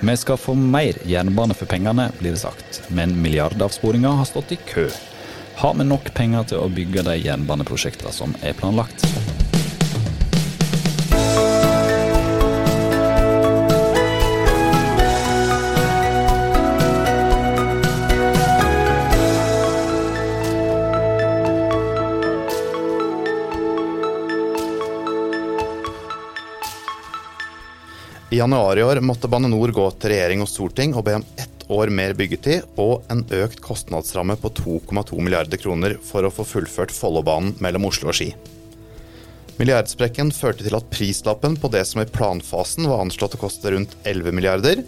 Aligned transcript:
Vi 0.00 0.16
skal 0.16 0.36
få 0.36 0.54
mer 0.54 0.98
jernbane 1.06 1.54
for 1.54 1.70
pengene, 1.70 2.10
blir 2.18 2.34
det 2.34 2.42
sagt, 2.42 2.82
men 2.88 3.14
milliardavsporinga 3.22 4.10
har 4.18 4.28
stått 4.28 4.52
i 4.52 4.58
kø. 4.66 4.88
Har 5.56 5.74
vi 5.78 5.86
nok 5.86 6.10
penger 6.14 6.50
til 6.50 6.64
å 6.64 6.72
bygge 6.72 7.06
de 7.06 7.14
jernbaneprosjektene 7.22 8.12
som 8.12 8.34
er 8.42 8.58
planlagt? 8.58 9.06
Januar 28.44 28.76
i 28.76 28.82
år 28.82 28.98
måtte 29.00 29.28
Bane 29.28 29.48
NOR 29.48 29.70
gå 29.72 29.84
til 29.96 30.12
regjering 30.12 30.42
og 30.44 30.48
storting 30.50 30.92
og 30.92 31.06
be 31.06 31.14
om 31.16 31.22
ett 31.40 31.62
år 31.72 31.88
mer 31.96 32.12
byggetid 32.18 32.76
og 32.82 33.06
en 33.08 33.22
økt 33.32 33.62
kostnadsramme 33.64 34.36
på 34.36 34.50
2,2 34.58 35.16
milliarder 35.16 35.60
kroner 35.62 35.94
for 36.04 36.26
å 36.26 36.32
få 36.34 36.44
fullført 36.44 36.92
Follobanen 36.92 37.54
mellom 37.64 37.88
Oslo 37.88 38.10
og 38.12 38.18
Ski. 38.18 38.34
Milliardsprekken 39.56 40.34
førte 40.36 40.66
til 40.66 40.76
at 40.76 40.90
prislappen 40.92 41.56
på 41.56 41.70
det 41.72 41.86
som 41.88 42.02
i 42.02 42.08
planfasen 42.10 42.90
var 42.90 43.06
anslått 43.06 43.38
å 43.38 43.42
koste 43.46 43.72
rundt 43.72 43.96
11 44.04 44.36
milliarder, 44.36 44.82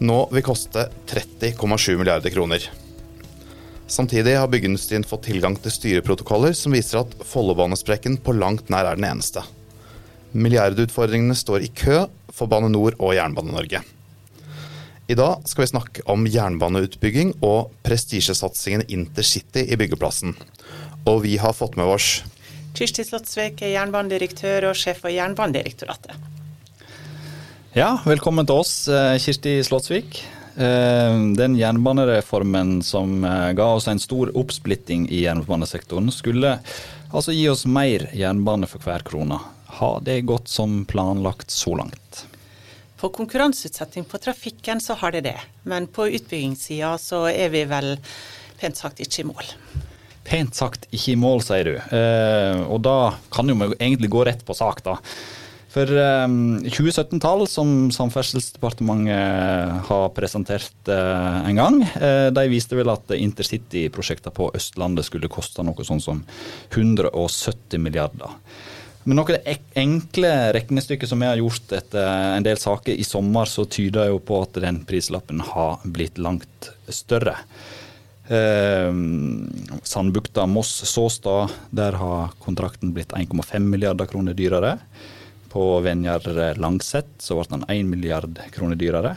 nå 0.00 0.18
vil 0.32 0.46
koste 0.46 0.86
30,7 1.12 1.98
milliarder 1.98 2.32
kroner. 2.32 2.70
Samtidig 3.84 4.38
har 4.38 4.48
byggeindustrien 4.48 5.04
fått 5.04 5.26
tilgang 5.28 5.58
til 5.60 5.74
styreprotokoller 5.74 6.56
som 6.56 6.72
viser 6.72 7.02
at 7.02 7.12
Follobanesprekken 7.34 8.16
på 8.24 8.36
langt 8.38 8.72
nær 8.72 8.88
er 8.88 8.96
den 8.96 9.10
eneste. 9.10 9.44
Milliardutfordringene 10.32 11.36
står 11.36 11.66
i 11.66 11.74
kø 11.74 12.06
for 12.38 12.50
Bane 12.50 12.70
NOR 12.72 12.96
og 12.98 13.16
Jernbane-Norge. 13.18 13.82
I 15.08 15.16
dag 15.16 15.44
skal 15.48 15.64
vi 15.64 15.70
snakke 15.72 16.02
om 16.12 16.26
jernbaneutbygging 16.28 17.38
og 17.42 17.72
prestisjesatsingen 17.82 18.86
Intercity 18.92 19.64
i 19.64 19.78
byggeplassen. 19.80 20.34
Og 21.08 21.22
vi 21.24 21.38
har 21.40 21.56
fått 21.56 21.78
med 21.80 21.88
oss 21.88 22.18
Kirsti 22.78 23.02
Slottsvik 23.02 23.62
er 23.66 23.72
jernbanedirektør 23.72 24.68
og 24.68 24.76
sjef 24.78 25.00
for 25.02 25.10
Jernbanedirektoratet. 25.10 26.12
Ja, 27.74 27.96
velkommen 28.06 28.46
til 28.46 28.60
oss, 28.60 28.72
eh, 28.86 29.16
Kirsti 29.18 29.56
Slottsvik. 29.66 30.20
Eh, 30.54 31.16
den 31.34 31.56
jernbanereformen 31.58 32.78
som 32.82 33.24
eh, 33.24 33.52
ga 33.58 33.66
oss 33.74 33.88
en 33.88 33.98
stor 33.98 34.30
oppsplitting 34.30 35.08
i 35.10 35.24
jernbanesektoren, 35.24 36.12
skulle 36.14 36.60
altså 37.10 37.34
gi 37.34 37.48
oss 37.50 37.66
mer 37.66 38.06
jernbane 38.14 38.70
for 38.70 38.78
hver 38.86 39.02
krone. 39.02 39.40
Har 39.80 40.00
det 40.06 40.20
gått 40.30 40.46
som 40.46 40.84
planlagt 40.86 41.50
så 41.50 41.74
langt? 41.82 42.27
På 42.98 43.12
konkurranseutsetting 43.14 44.04
på 44.10 44.18
trafikken 44.18 44.80
så 44.82 44.96
har 44.98 45.14
det 45.14 45.22
det, 45.28 45.36
men 45.62 45.86
på 45.86 46.08
utbyggingssida 46.18 46.96
så 46.98 47.28
er 47.30 47.52
vi 47.54 47.62
vel 47.70 47.94
pent 48.58 48.78
sagt 48.80 49.02
ikke 49.04 49.22
i 49.22 49.28
mål. 49.28 49.52
Pent 50.26 50.58
sagt 50.58 50.88
ikke 50.90 51.14
i 51.14 51.20
mål, 51.20 51.44
sier 51.46 51.68
du. 51.68 51.76
Eh, 51.78 52.62
og 52.66 52.82
da 52.84 53.14
kan 53.32 53.48
jo 53.48 53.54
vi 53.60 53.70
egentlig 53.78 54.10
gå 54.12 54.24
rett 54.26 54.42
på 54.44 54.56
sak, 54.56 54.82
da. 54.84 54.98
For 55.68 55.84
eh, 55.84 56.26
2017-tall 56.72 57.44
som 57.50 57.90
Samferdselsdepartementet 57.94 59.84
har 59.86 60.08
presentert 60.16 60.90
eh, 60.90 61.38
en 61.52 61.60
gang, 61.60 61.82
eh, 62.00 62.28
de 62.34 62.44
viste 62.50 62.76
vel 62.78 62.90
at 62.90 63.12
Intercity-prosjekter 63.14 64.34
på 64.34 64.50
Østlandet 64.58 65.06
skulle 65.06 65.30
koste 65.32 65.62
noe 65.62 65.86
sånn 65.86 66.02
som 66.02 66.24
170 66.72 67.78
milliarder. 67.84 68.34
Men 69.08 69.16
noe 69.16 69.32
av 69.32 69.38
det 69.40 69.54
enkle 69.80 70.30
regnestykket 70.52 71.08
som 71.08 71.22
vi 71.22 71.30
har 71.30 71.38
gjort 71.40 71.70
etter 71.72 72.04
en 72.36 72.44
del 72.44 72.58
saker 72.60 72.92
i 72.92 73.06
sommer, 73.08 73.48
så 73.48 73.64
tyder 73.64 74.10
jo 74.10 74.18
på 74.20 74.42
at 74.44 74.58
den 74.60 74.82
prislappen 74.84 75.40
har 75.40 75.78
blitt 75.88 76.20
langt 76.20 76.68
større. 76.92 77.38
Eh, 78.28 78.92
Sandbukta, 79.88 80.44
Moss, 80.44 80.74
Såstad, 80.92 81.56
der 81.72 81.96
har 81.96 82.36
kontrakten 82.44 82.92
blitt 82.92 83.16
1,5 83.16 83.64
milliarder 83.64 84.12
kroner 84.12 84.36
dyrere. 84.36 84.76
På 85.48 85.80
Venjar 85.80 86.28
Langset 86.60 87.08
så 87.16 87.40
ble 87.40 87.48
den 87.54 87.64
1 87.64 87.88
milliard 87.88 88.44
kroner 88.52 88.76
dyrere. 88.76 89.16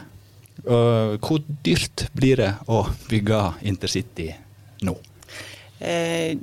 Uh, 0.64 1.18
hvor 1.20 1.40
dyrt 1.64 2.06
blir 2.16 2.40
det 2.40 2.52
å 2.70 2.86
bygge 3.10 3.44
intercity 3.68 4.30
nå? 4.86 4.96
Eh, 5.82 6.36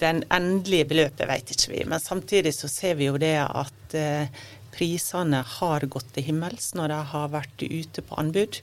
den 0.00 0.20
endelige 0.28 0.84
beløpet 0.90 1.28
vet 1.30 1.52
ikke 1.54 1.72
vi, 1.72 1.84
men 1.88 2.02
samtidig 2.02 2.52
så 2.54 2.68
ser 2.68 2.98
vi 2.98 3.08
jo 3.08 3.16
det 3.20 3.32
at 3.40 3.96
eh, 3.96 4.28
prisene 4.76 5.40
har 5.56 5.86
gått 5.88 6.10
til 6.14 6.26
himmels 6.28 6.74
når 6.76 6.92
de 6.92 6.98
har 7.12 7.30
vært 7.32 7.62
ute 7.64 8.02
på 8.04 8.18
anbud. 8.20 8.58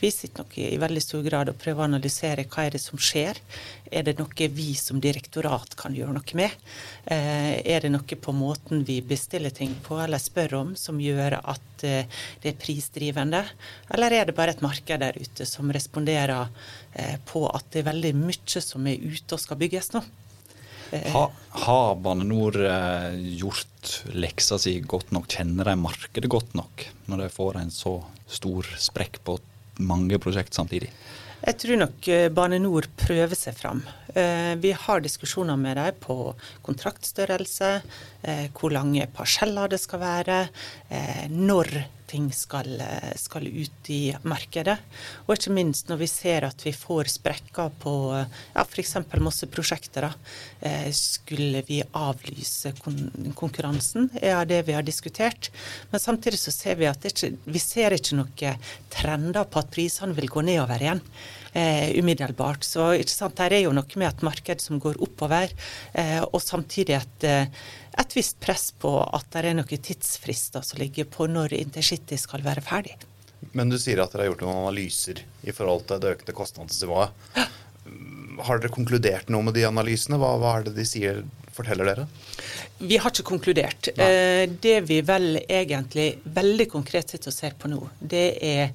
Vi 0.00 0.10
sitter 0.14 0.42
nok 0.44 0.54
i 0.62 0.78
veldig 0.80 1.02
stor 1.04 1.24
grad 1.26 1.50
og 1.50 1.58
prøver 1.60 1.82
å 1.82 1.88
analysere 1.88 2.46
hva 2.48 2.64
er 2.64 2.76
det 2.76 2.80
som 2.82 3.00
skjer. 3.00 3.40
Er 3.92 4.06
det 4.06 4.16
noe 4.20 4.48
vi 4.54 4.68
som 4.78 5.00
direktorat 5.02 5.76
kan 5.78 5.96
gjøre 5.96 6.14
noe 6.16 6.38
med? 6.38 6.54
Eh, 7.04 7.58
er 7.60 7.84
det 7.84 7.92
noe 7.92 8.20
på 8.26 8.34
måten 8.36 8.84
vi 8.88 9.00
bestiller 9.04 9.52
ting 9.54 9.74
på 9.84 9.98
eller 10.00 10.22
spør 10.22 10.56
om 10.62 10.72
som 10.78 11.00
gjør 11.02 11.40
at 11.42 11.84
eh, 11.88 12.22
det 12.42 12.54
er 12.54 12.62
prisdrivende? 12.62 13.42
Eller 13.92 14.16
er 14.16 14.28
det 14.28 14.36
bare 14.38 14.56
et 14.56 14.64
marked 14.64 15.04
der 15.04 15.18
ute 15.20 15.48
som 15.48 15.72
responderer 15.74 16.48
eh, 16.94 17.18
på 17.28 17.44
at 17.50 17.68
det 17.72 17.82
er 17.82 17.90
veldig 17.92 18.14
mye 18.22 18.64
som 18.64 18.88
er 18.88 19.04
ute 19.04 19.36
og 19.36 19.44
skal 19.44 19.60
bygges 19.60 19.92
nå? 19.96 20.04
Har 21.14 21.30
ha 21.64 21.94
Bane 21.94 22.24
NOR 22.24 22.58
eh, 22.64 23.14
gjort 23.38 24.02
leksa 24.14 24.58
si 24.60 24.78
godt 24.80 25.12
nok? 25.14 25.28
Kjenner 25.30 25.70
de 25.70 25.76
markedet 25.80 26.30
godt 26.30 26.54
nok 26.58 26.86
når 27.08 27.24
de 27.24 27.30
får 27.32 27.58
en 27.62 27.72
så 27.72 27.98
stor 28.28 28.68
sprekk 28.78 29.20
på 29.26 29.38
mange 29.88 30.18
prosjekt 30.22 30.56
samtidig? 30.56 30.90
Jeg 31.38 31.58
tror 31.62 31.80
nok 31.80 32.08
eh, 32.12 32.28
Bane 32.34 32.60
NOR 32.62 32.88
prøver 32.98 33.38
seg 33.38 33.56
fram. 33.58 33.82
Eh, 34.14 34.54
vi 34.60 34.74
har 34.74 35.02
diskusjoner 35.04 35.58
med 35.60 35.78
dem 35.80 36.00
på 36.04 36.18
kontraktstørrelse, 36.66 37.74
hvor 38.58 38.74
lange 38.74 39.06
parseller 39.14 39.70
det 39.70 39.78
skal 39.80 40.00
være, 40.02 40.38
når 41.30 41.70
ting 42.08 42.28
skal, 42.34 42.80
skal, 43.18 43.46
ut 43.46 43.90
i 43.92 44.12
markedet. 44.28 44.76
Og 45.26 45.34
ikke 45.36 45.54
minst 45.54 45.90
når 45.90 46.02
vi 46.02 46.08
ser 46.10 46.46
at 46.48 46.64
vi 46.66 46.72
får 46.76 47.12
sprekker 47.18 47.72
på 47.82 47.94
ja, 48.16 48.64
f.eks. 48.64 48.96
Mosseprosjektet. 49.18 50.04
Da. 50.08 50.12
skulle 50.94 51.62
vi 51.66 51.80
avlyse 51.96 52.72
kon 52.82 53.32
konkurransen, 53.38 54.08
er 54.14 54.46
det 54.48 54.62
vi 54.68 54.76
har 54.76 54.86
diskutert. 54.86 55.50
Men 55.90 56.02
samtidig 56.02 56.40
så 56.40 56.54
ser 56.54 56.78
vi 56.80 56.88
at 56.90 57.04
ikke, 57.08 57.32
vi 57.44 57.62
ser 57.62 57.96
ikke 57.96 58.18
noen 58.18 58.64
trender 58.92 59.48
på 59.48 59.60
at 59.62 59.72
prisene 59.74 60.16
vil 60.16 60.30
gå 60.32 60.44
nedover 60.46 60.82
igjen. 60.82 61.02
Eh, 61.58 61.90
umiddelbart. 61.98 62.62
Så 62.62 62.92
ikke 63.00 63.10
sant, 63.10 63.40
her 63.42 63.56
er 63.56 63.64
jo 63.64 63.74
noe 63.74 63.98
med 63.98 64.06
et 64.12 64.24
marked 64.26 64.62
som 64.62 64.78
går 64.82 65.00
oppover, 65.02 65.50
eh, 65.98 66.20
og 66.22 66.38
samtidig 66.44 66.94
et 67.00 67.26
eh, 67.26 67.60
et 67.98 68.16
visst 68.16 68.38
press 68.40 68.70
på 68.78 68.92
at 69.02 69.26
det 69.32 69.44
er 69.44 69.56
noen 69.58 69.82
tidsfrister 69.82 70.64
som 70.64 70.80
ligger 70.80 71.08
på 71.10 71.26
når 71.30 71.56
intercity 71.58 72.18
skal 72.20 72.44
være 72.46 72.62
ferdig. 72.64 72.94
Men 73.58 73.72
du 73.72 73.78
sier 73.78 74.02
at 74.02 74.12
dere 74.12 74.26
har 74.26 74.32
gjort 74.32 74.44
noen 74.44 74.60
analyser 74.64 75.22
i 75.46 75.54
forhold 75.54 75.86
til 75.88 76.02
det 76.02 76.14
økte 76.16 76.34
kostnadsnivået. 76.36 77.42
Har 78.46 78.60
dere 78.60 78.74
konkludert 78.74 79.30
noe 79.32 79.46
med 79.46 79.56
de 79.58 79.66
analysene? 79.66 80.18
Hva, 80.20 80.36
hva 80.38 80.54
er 80.58 80.68
det 80.68 80.76
de 80.78 80.86
sier, 80.86 81.20
forteller 81.54 81.90
dere? 81.90 82.06
Vi 82.78 82.98
har 83.02 83.10
ikke 83.14 83.26
konkludert. 83.32 83.90
Nei. 83.98 84.06
Eh, 84.06 84.44
det 84.62 84.78
vi 84.90 85.00
vel 85.06 85.40
egentlig 85.42 86.08
veldig 86.38 86.68
konkret 86.70 87.14
sitter 87.14 87.32
og 87.32 87.38
ser 87.38 87.58
på 87.58 87.70
nå, 87.72 87.82
det 87.98 88.26
er 88.46 88.74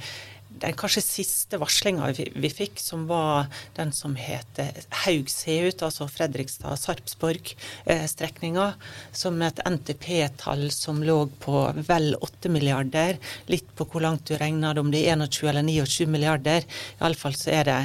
den 0.61 0.73
kanskje 0.77 1.01
siste 1.03 1.57
varslinga 1.61 2.11
vi, 2.17 2.25
vi, 2.35 2.49
fikk, 2.51 2.79
som 2.81 3.07
var 3.09 3.45
den 3.77 3.91
som 3.95 4.15
heter 4.19 4.71
Haug-Seut, 5.03 5.83
altså 5.85 6.07
Fredrikstad-Sarpsborg-strekninga, 6.11 8.67
eh, 8.67 8.73
som 9.11 9.41
et 9.45 9.59
NTP-tall 9.65 10.71
som 10.73 11.03
lå 11.03 11.25
på 11.43 11.73
vel 11.87 12.15
8 12.19 12.49
milliarder. 12.53 13.17
Litt 13.51 13.75
på 13.77 13.83
hvor 13.89 14.01
langt 14.05 14.27
du 14.29 14.33
regner 14.39 14.73
det, 14.73 14.81
om 14.83 14.91
det 14.93 15.03
er 15.07 15.15
21 15.19 15.49
eller 15.51 15.63
29 15.69 16.07
milliarder. 16.13 16.61
Iallfall 16.99 17.35
så 17.37 17.49
er 17.59 17.63
det, 17.69 17.81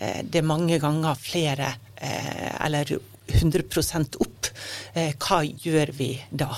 eh, 0.00 0.20
det 0.22 0.38
er 0.42 0.52
mange 0.52 0.76
ganger 0.82 1.14
flere, 1.18 1.68
eh, 1.96 2.64
eller 2.64 2.84
100 3.30 4.16
opp. 4.20 4.46
Eh, 4.94 5.12
hva 5.18 5.44
gjør 5.44 5.92
vi 5.96 6.22
da? 6.30 6.56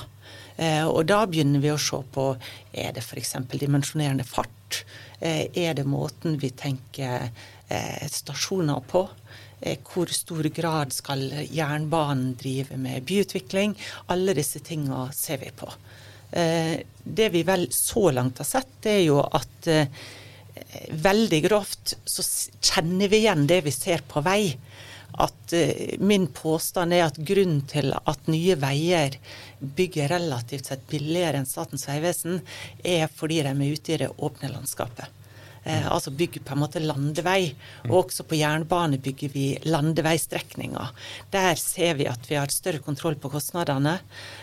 Eh, 0.57 0.85
og 0.87 1.07
da 1.09 1.23
begynner 1.29 1.63
vi 1.63 1.73
å 1.73 1.81
se 1.81 1.99
på 2.15 2.29
er 2.73 2.93
det 2.97 3.05
f.eks. 3.05 3.37
dimensjonerende 3.53 4.27
fart. 4.29 4.83
Eh, 5.21 5.49
er 5.55 5.77
det 5.79 5.87
måten 5.89 6.39
vi 6.41 6.53
tenker 6.57 7.29
eh, 7.69 8.07
stasjoner 8.11 8.85
på? 8.89 9.07
Hvor 9.63 10.11
stor 10.11 10.49
grad 10.51 10.91
skal 10.91 11.21
jernbanen 11.47 12.33
drive 12.35 12.75
med 12.83 13.05
byutvikling? 13.07 13.77
Alle 14.11 14.35
disse 14.35 14.59
tinga 14.59 15.05
ser 15.15 15.39
vi 15.39 15.53
på. 15.55 15.69
Det 16.33 17.29
vi 17.31 17.45
vel 17.47 17.69
så 17.71 18.09
langt 18.11 18.41
har 18.43 18.49
sett, 18.49 18.73
det 18.83 18.97
er 18.97 19.05
jo 19.05 19.21
at 19.23 19.69
veldig 21.05 21.41
grovt 21.47 21.95
så 22.03 22.27
kjenner 22.59 23.13
vi 23.13 23.23
igjen 23.23 23.47
det 23.47 23.61
vi 23.69 23.77
ser 23.77 24.03
på 24.03 24.25
vei 24.27 24.49
at 25.21 25.55
uh, 25.57 25.97
min 26.01 26.29
påstand 26.33 26.95
er 26.97 27.07
at 27.09 27.19
grunnen 27.21 27.65
til 27.69 27.93
at 27.93 28.31
Nye 28.33 28.57
Veier 28.61 29.19
bygger 29.61 30.15
relativt 30.15 30.71
sett 30.71 30.87
billigere 30.91 31.41
enn 31.41 31.49
Statens 31.49 31.89
vegvesen, 31.89 32.41
er 32.85 33.11
fordi 33.13 33.43
de 33.45 33.53
er 33.53 33.75
ute 33.77 33.95
i 33.95 34.01
det 34.05 34.15
åpne 34.17 34.53
landskapet. 34.55 35.19
Eh, 35.65 35.93
altså 35.93 36.11
bygger 36.11 36.43
på 36.43 36.57
en 36.57 36.63
måte 36.65 36.83
landevei. 36.83 37.53
Og 37.89 37.99
også 38.01 38.27
på 38.27 38.39
jernbane 38.41 38.99
bygger 39.03 39.31
vi 39.35 39.47
landeveistrekninger. 39.63 40.91
Der 41.31 41.55
ser 41.61 41.95
vi 42.01 42.09
at 42.11 42.27
vi 42.31 42.39
har 42.39 42.51
større 42.51 42.83
kontroll 42.83 43.19
på 43.21 43.31
kostnadene. 43.31 43.99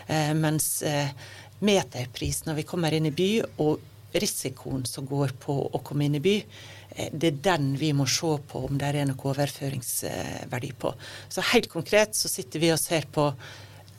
Eh, 0.07 0.33
mens 0.37 0.81
eh, 0.87 1.11
meterpris 1.59 2.45
når 2.47 2.61
vi 2.61 2.67
kommer 2.67 2.95
inn 2.95 3.09
i 3.09 3.15
by, 3.15 3.31
og 3.59 3.83
risikoen 4.15 4.85
som 4.89 5.05
går 5.05 5.35
på 5.43 5.55
å 5.67 5.81
komme 5.85 6.07
inn 6.07 6.17
i 6.17 6.23
by, 6.23 6.37
eh, 6.39 6.78
det 7.11 7.27
er 7.31 7.41
den 7.45 7.73
vi 7.79 7.91
må 7.93 8.07
se 8.09 8.31
på 8.49 8.65
om 8.67 8.77
det 8.79 8.89
er 8.89 9.07
noe 9.07 9.31
overføringsverdi 9.31 10.71
på. 10.79 10.93
Så 11.29 11.45
helt 11.53 11.69
konkret 11.71 12.17
så 12.17 12.31
sitter 12.31 12.63
vi 12.63 12.71
og 12.73 12.81
ser 12.81 13.07
på 13.11 13.31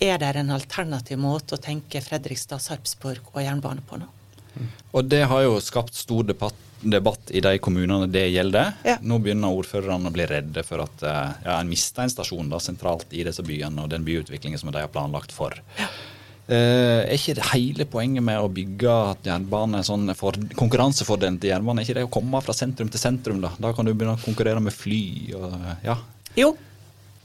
er 0.01 0.17
det 0.19 0.33
en 0.41 0.55
alternativ 0.55 1.21
måte 1.21 1.57
å 1.57 1.61
tenke 1.61 2.01
Fredrikstad, 2.01 2.63
Sarpsborg 2.65 3.35
og 3.35 3.45
jernbane 3.45 3.85
på 3.85 4.01
nå. 4.01 4.09
Og 4.97 5.07
det 5.07 5.23
har 5.31 5.45
jo 5.45 5.59
skapt 5.63 5.95
stor 5.95 6.25
debatt, 6.27 6.57
debatt 6.81 7.31
i 7.31 7.43
de 7.45 7.53
kommunene 7.63 8.09
det 8.11 8.27
gjelder. 8.33 8.73
Ja. 8.87 8.97
Nå 9.03 9.21
begynner 9.23 9.55
ordførerne 9.55 10.11
å 10.11 10.15
bli 10.15 10.27
redde 10.27 10.65
for 10.67 10.83
at 10.87 11.05
eh, 11.05 11.35
ja, 11.45 11.59
en 11.59 11.71
mister 11.71 12.05
en 12.05 12.13
stasjon 12.13 12.51
da, 12.51 12.59
sentralt 12.63 13.13
i 13.13 13.23
disse 13.27 13.45
byene 13.47 13.85
og 13.85 13.93
den 13.93 14.07
byutviklingen 14.07 14.61
som 14.61 14.73
de 14.73 14.83
har 14.83 14.91
planlagt 14.93 15.35
for. 15.37 15.55
Eh, 15.77 16.01
er 16.57 17.13
ikke 17.15 17.37
det 17.39 17.49
hele 17.53 17.87
poenget 17.91 18.25
med 18.27 18.41
å 18.43 18.49
bygge 18.53 18.95
at 19.13 19.29
jernbane, 19.31 19.83
sånn 19.87 20.11
for, 20.19 20.39
konkurransefordelen 20.59 21.39
til 21.43 21.53
jernbane, 21.53 21.83
er 21.83 21.89
ikke 21.89 21.99
det 22.01 22.09
å 22.09 22.13
komme 22.13 22.41
fra 22.45 22.57
sentrum 22.57 22.91
til 22.91 23.03
sentrum? 23.03 23.43
Da 23.45 23.53
Da 23.61 23.73
kan 23.77 23.87
du 23.87 23.93
begynne 23.93 24.17
å 24.19 24.25
konkurrere 24.25 24.63
med 24.65 24.75
fly 24.75 25.03
og 25.39 25.55
ja. 25.87 25.97
Jo, 26.39 26.55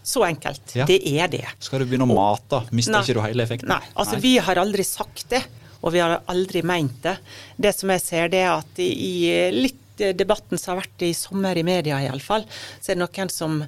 så 0.05 0.25
enkelt. 0.27 0.75
Ja. 0.77 0.85
Det 0.89 0.99
er 1.15 1.29
det. 1.31 1.45
Skal 1.59 1.81
du 1.81 1.87
begynne 1.89 2.05
å 2.05 2.13
mate, 2.13 2.65
mister 2.71 2.99
Nei. 2.99 3.05
ikke 3.05 3.17
du 3.17 3.23
hele 3.25 3.45
effekten? 3.47 3.71
Nei, 3.71 3.81
altså 3.95 4.19
vi 4.21 4.35
har 4.37 4.61
aldri 4.61 4.85
sagt 4.85 5.29
det, 5.33 5.41
og 5.81 5.93
vi 5.93 6.01
har 6.03 6.19
aldri 6.31 6.61
meint 6.65 7.01
det. 7.05 7.17
Det 7.57 7.73
som 7.77 7.89
jeg 7.93 8.03
ser, 8.03 8.29
det 8.33 8.43
er 8.45 8.53
at 8.53 8.81
i 8.81 8.91
i 8.91 9.15
litt 9.53 9.81
debatten 9.97 10.59
som 10.59 10.73
har 10.73 10.83
vært 10.83 11.05
i 11.07 11.11
sommer 11.17 11.57
i 11.57 11.65
media 11.65 11.99
iallfall, 12.03 12.45
så 12.81 12.91
er 12.91 12.97
det 12.97 13.03
noen 13.03 13.31
som 13.33 13.59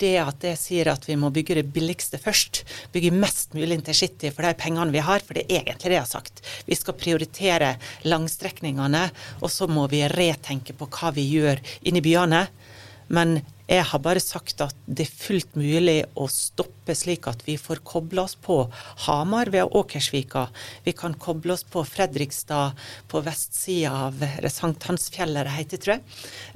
det 0.00 0.14
at 0.22 0.46
jeg 0.50 0.60
sier 0.60 0.90
at 0.92 1.06
vi 1.08 1.18
må 1.20 1.30
bygge 1.34 1.58
det 1.60 1.66
billigste 1.74 2.20
først, 2.22 2.62
bygge 2.94 3.14
mest 3.14 3.56
mulig 3.56 3.78
intercity 3.78 4.32
for 4.34 4.46
de 4.46 4.54
pengene 4.58 4.94
vi 4.94 5.04
har, 5.04 5.24
for 5.24 5.38
det 5.38 5.46
er 5.48 5.62
egentlig 5.64 5.92
det 5.92 5.98
jeg 5.98 6.04
har 6.04 6.12
sagt. 6.12 6.44
Vi 6.66 6.78
skal 6.78 6.98
prioritere 6.98 7.74
langstrekningene, 8.08 9.08
og 9.40 9.52
så 9.52 9.68
må 9.70 9.86
vi 9.92 10.04
retenke 10.12 10.76
på 10.76 10.88
hva 10.90 11.12
vi 11.16 11.28
gjør 11.36 11.62
inni 11.86 12.04
byene. 12.04 12.46
Men 13.08 13.38
jeg 13.66 13.82
har 13.82 13.98
bare 13.98 14.20
sagt 14.22 14.60
at 14.62 14.76
det 14.86 15.08
er 15.08 15.14
fullt 15.18 15.56
mulig 15.58 15.96
å 16.14 16.28
stoppe 16.30 16.94
slik 16.94 17.26
at 17.26 17.40
vi 17.48 17.56
får 17.58 17.80
koble 17.86 18.22
oss 18.22 18.36
på 18.38 18.60
Hamar 19.08 19.50
ved 19.50 19.74
Åkersvika. 19.74 20.44
Vi 20.84 20.94
kan 20.94 21.16
koble 21.18 21.56
oss 21.56 21.64
på 21.66 21.82
Fredrikstad 21.86 22.78
på 23.10 23.22
vestsida 23.26 23.90
av 24.06 24.22
Sankthansfjellet, 24.54 25.48
det 25.48 25.56
heter, 25.56 25.82
tror 25.82 25.94
jeg. 25.96 26.04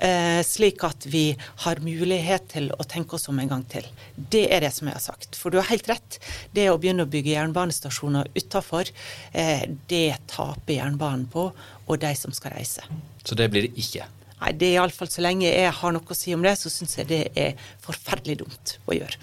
Eh, 0.07 0.39
slik 0.47 0.85
at 0.87 1.09
vi 1.11 1.25
har 1.65 1.83
mulighet 1.83 2.47
til 2.55 2.71
å 2.79 2.87
tenke 2.87 3.19
oss 3.19 3.27
om 3.33 3.43
en 3.43 3.51
gang 3.57 3.67
til. 3.75 3.91
Det 4.15 4.47
er 4.55 4.63
det 4.63 4.71
som 4.77 4.87
jeg 4.87 5.01
har 5.01 5.07
sagt. 5.09 5.35
For 5.35 5.51
du 5.51 5.59
har 5.59 5.67
helt 5.73 5.91
rett. 5.91 6.21
Det 6.55 6.69
å 6.71 6.79
begynne 6.79 7.09
å 7.09 7.11
bygge 7.11 7.35
jernbanestasjoner 7.35 8.31
utafor, 8.39 8.87
eh, 9.35 9.67
det 9.91 10.15
taper 10.31 10.79
jernbanen 10.79 11.27
på, 11.27 11.51
og 11.91 12.01
de 12.07 12.15
som 12.15 12.31
skal 12.31 12.55
reise. 12.55 12.87
Så 13.27 13.35
det 13.35 13.51
blir 13.51 13.67
det 13.67 13.75
ikke. 13.83 14.07
Nei, 14.41 14.55
det 14.57 14.71
er 14.71 14.79
iallfall 14.79 15.11
så 15.13 15.25
lenge 15.25 15.49
jeg 15.49 15.73
har 15.77 15.93
noe 15.93 16.15
å 16.15 16.17
si 16.17 16.33
om 16.37 16.45
det, 16.45 16.55
så 16.57 16.73
syns 16.73 16.97
jeg 16.97 17.11
det 17.11 17.21
er 17.37 17.69
forferdelig 17.85 18.41
dumt 18.41 18.75
å 18.89 18.97
gjøre. 18.97 19.21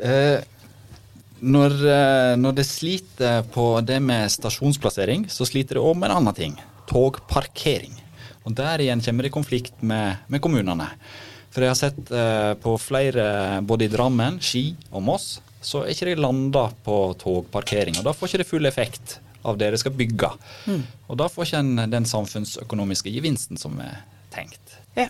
Eh, 0.00 0.40
når, 1.40 1.74
eh, 1.84 2.34
når 2.40 2.56
det 2.56 2.68
sliter 2.68 3.42
på 3.52 3.66
det 3.84 4.00
med 4.04 4.32
stasjonsplassering, 4.32 5.28
så 5.28 5.44
sliter 5.48 5.76
det 5.76 5.84
òg 5.84 5.98
med 5.98 6.10
en 6.10 6.20
annen 6.20 6.36
ting. 6.36 6.56
Togparkering. 6.88 7.96
Og 8.48 8.56
der 8.56 8.80
igjen 8.80 9.04
kommer 9.04 9.26
det 9.26 9.32
i 9.32 9.36
konflikt 9.36 9.82
med, 9.84 10.24
med 10.32 10.40
kommunene. 10.40 10.88
For 11.50 11.64
jeg 11.64 11.72
har 11.72 11.78
sett 11.78 12.12
eh, 12.14 12.52
på 12.62 12.76
flere, 12.80 13.60
både 13.66 13.84
i 13.84 13.92
Drammen, 13.92 14.38
Ski 14.40 14.70
og 14.94 15.04
Moss, 15.04 15.40
så 15.60 15.84
er 15.84 15.92
ikke 15.92 16.08
de 16.08 16.20
landa 16.22 16.70
på 16.84 17.02
togparkering. 17.20 17.98
Og 18.00 18.06
da 18.06 18.14
får 18.16 18.30
ikke 18.30 18.40
det 18.42 18.48
full 18.48 18.68
effekt 18.70 19.18
av 19.42 19.58
det 19.60 19.70
de 19.72 19.80
skal 19.80 19.94
bygge. 19.96 20.32
Og 21.08 21.20
da 21.20 21.28
får 21.30 21.48
ikke 21.48 21.62
en 21.64 21.84
den 21.92 22.08
samfunnsøkonomiske 22.08 23.12
gevinsten 23.12 23.60
som 23.60 23.78
er 23.84 24.02
tenkt. 24.34 24.76
Ja. 24.98 25.08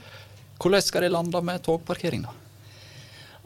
Hvordan 0.61 0.85
skal 0.85 1.07
de 1.07 1.13
lande 1.15 1.41
med 1.45 1.63
togparkering, 1.65 2.27
da? 2.29 2.37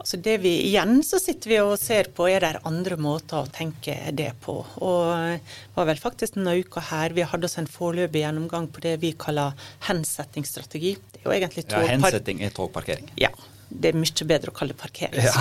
Altså 0.05 0.19
det 0.21 0.35
vi, 0.43 0.51
igjen 0.67 0.99
så 1.01 1.17
sitter 1.17 1.49
vi 1.49 1.55
og 1.63 1.79
ser 1.81 2.11
på 2.13 2.27
er 2.29 2.43
det 2.43 2.59
andre 2.69 2.93
måter 3.01 3.39
å 3.41 3.49
tenke 3.49 3.95
det 4.13 4.33
på. 4.43 4.59
Og 4.85 5.07
det 5.07 5.73
var 5.73 5.87
vel 5.89 6.01
faktisk 6.01 6.35
denne 6.35 6.53
uka 6.59 6.83
her 6.91 7.15
vi 7.15 7.25
hadde 7.25 7.47
oss 7.47 7.57
en 7.57 7.69
foreløpig 7.71 8.21
gjennomgang 8.21 8.67
på 8.69 8.83
det 8.83 8.99
vi 9.01 9.15
kaller 9.17 9.55
hensettingsstrategi. 9.87 10.93
Det 11.09 11.23
er 11.23 11.25
jo 11.25 11.33
egentlig 11.39 11.65
Ja, 11.71 11.81
hensetting 11.89 12.43
er 12.45 12.53
togparkering. 12.53 13.09
Ja. 13.17 13.31
Det 13.69 13.91
er 13.91 13.97
mye 13.97 14.25
bedre 14.29 14.51
å 14.51 14.55
kalle 14.55 14.75
det 14.75 14.79
parkering, 14.79 15.17
Ja. 15.25 15.31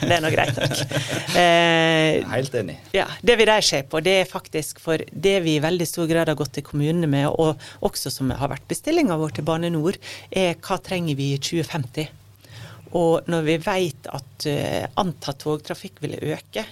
Det 0.00 0.14
er 0.16 0.22
nå 0.24 0.30
greit 0.34 0.56
nok. 0.56 0.76
Eh, 1.38 2.24
Helt 2.32 2.54
enig. 2.56 2.78
Ja, 2.96 3.06
Det 3.22 3.36
vi 3.38 3.44
der 3.48 3.60
ser 3.62 3.82
på, 3.90 4.00
det 4.02 4.14
er 4.22 4.30
faktisk 4.30 4.80
for 4.82 4.98
det 5.12 5.36
vi 5.44 5.56
i 5.58 5.62
veldig 5.62 5.86
stor 5.86 6.08
grad 6.10 6.28
har 6.32 6.38
gått 6.38 6.54
til 6.56 6.64
kommunene 6.66 7.06
med, 7.10 7.28
og 7.28 7.60
også 7.84 8.10
som 8.10 8.30
har 8.34 8.50
vært 8.50 8.66
bestillinga 8.70 9.18
vår 9.20 9.36
til 9.38 9.46
Bane 9.46 9.70
NOR, 9.70 9.98
er 10.32 10.56
hva 10.56 10.80
trenger 10.82 11.14
vi 11.18 11.34
i 11.36 11.38
2050? 11.42 12.08
Og 12.96 13.28
når 13.28 13.42
vi 13.44 13.56
vet 13.60 14.08
at 14.14 14.46
uh, 14.48 14.84
antatt 15.00 15.42
togtrafikk 15.42 16.00
vil 16.02 16.16
øke, 16.16 16.64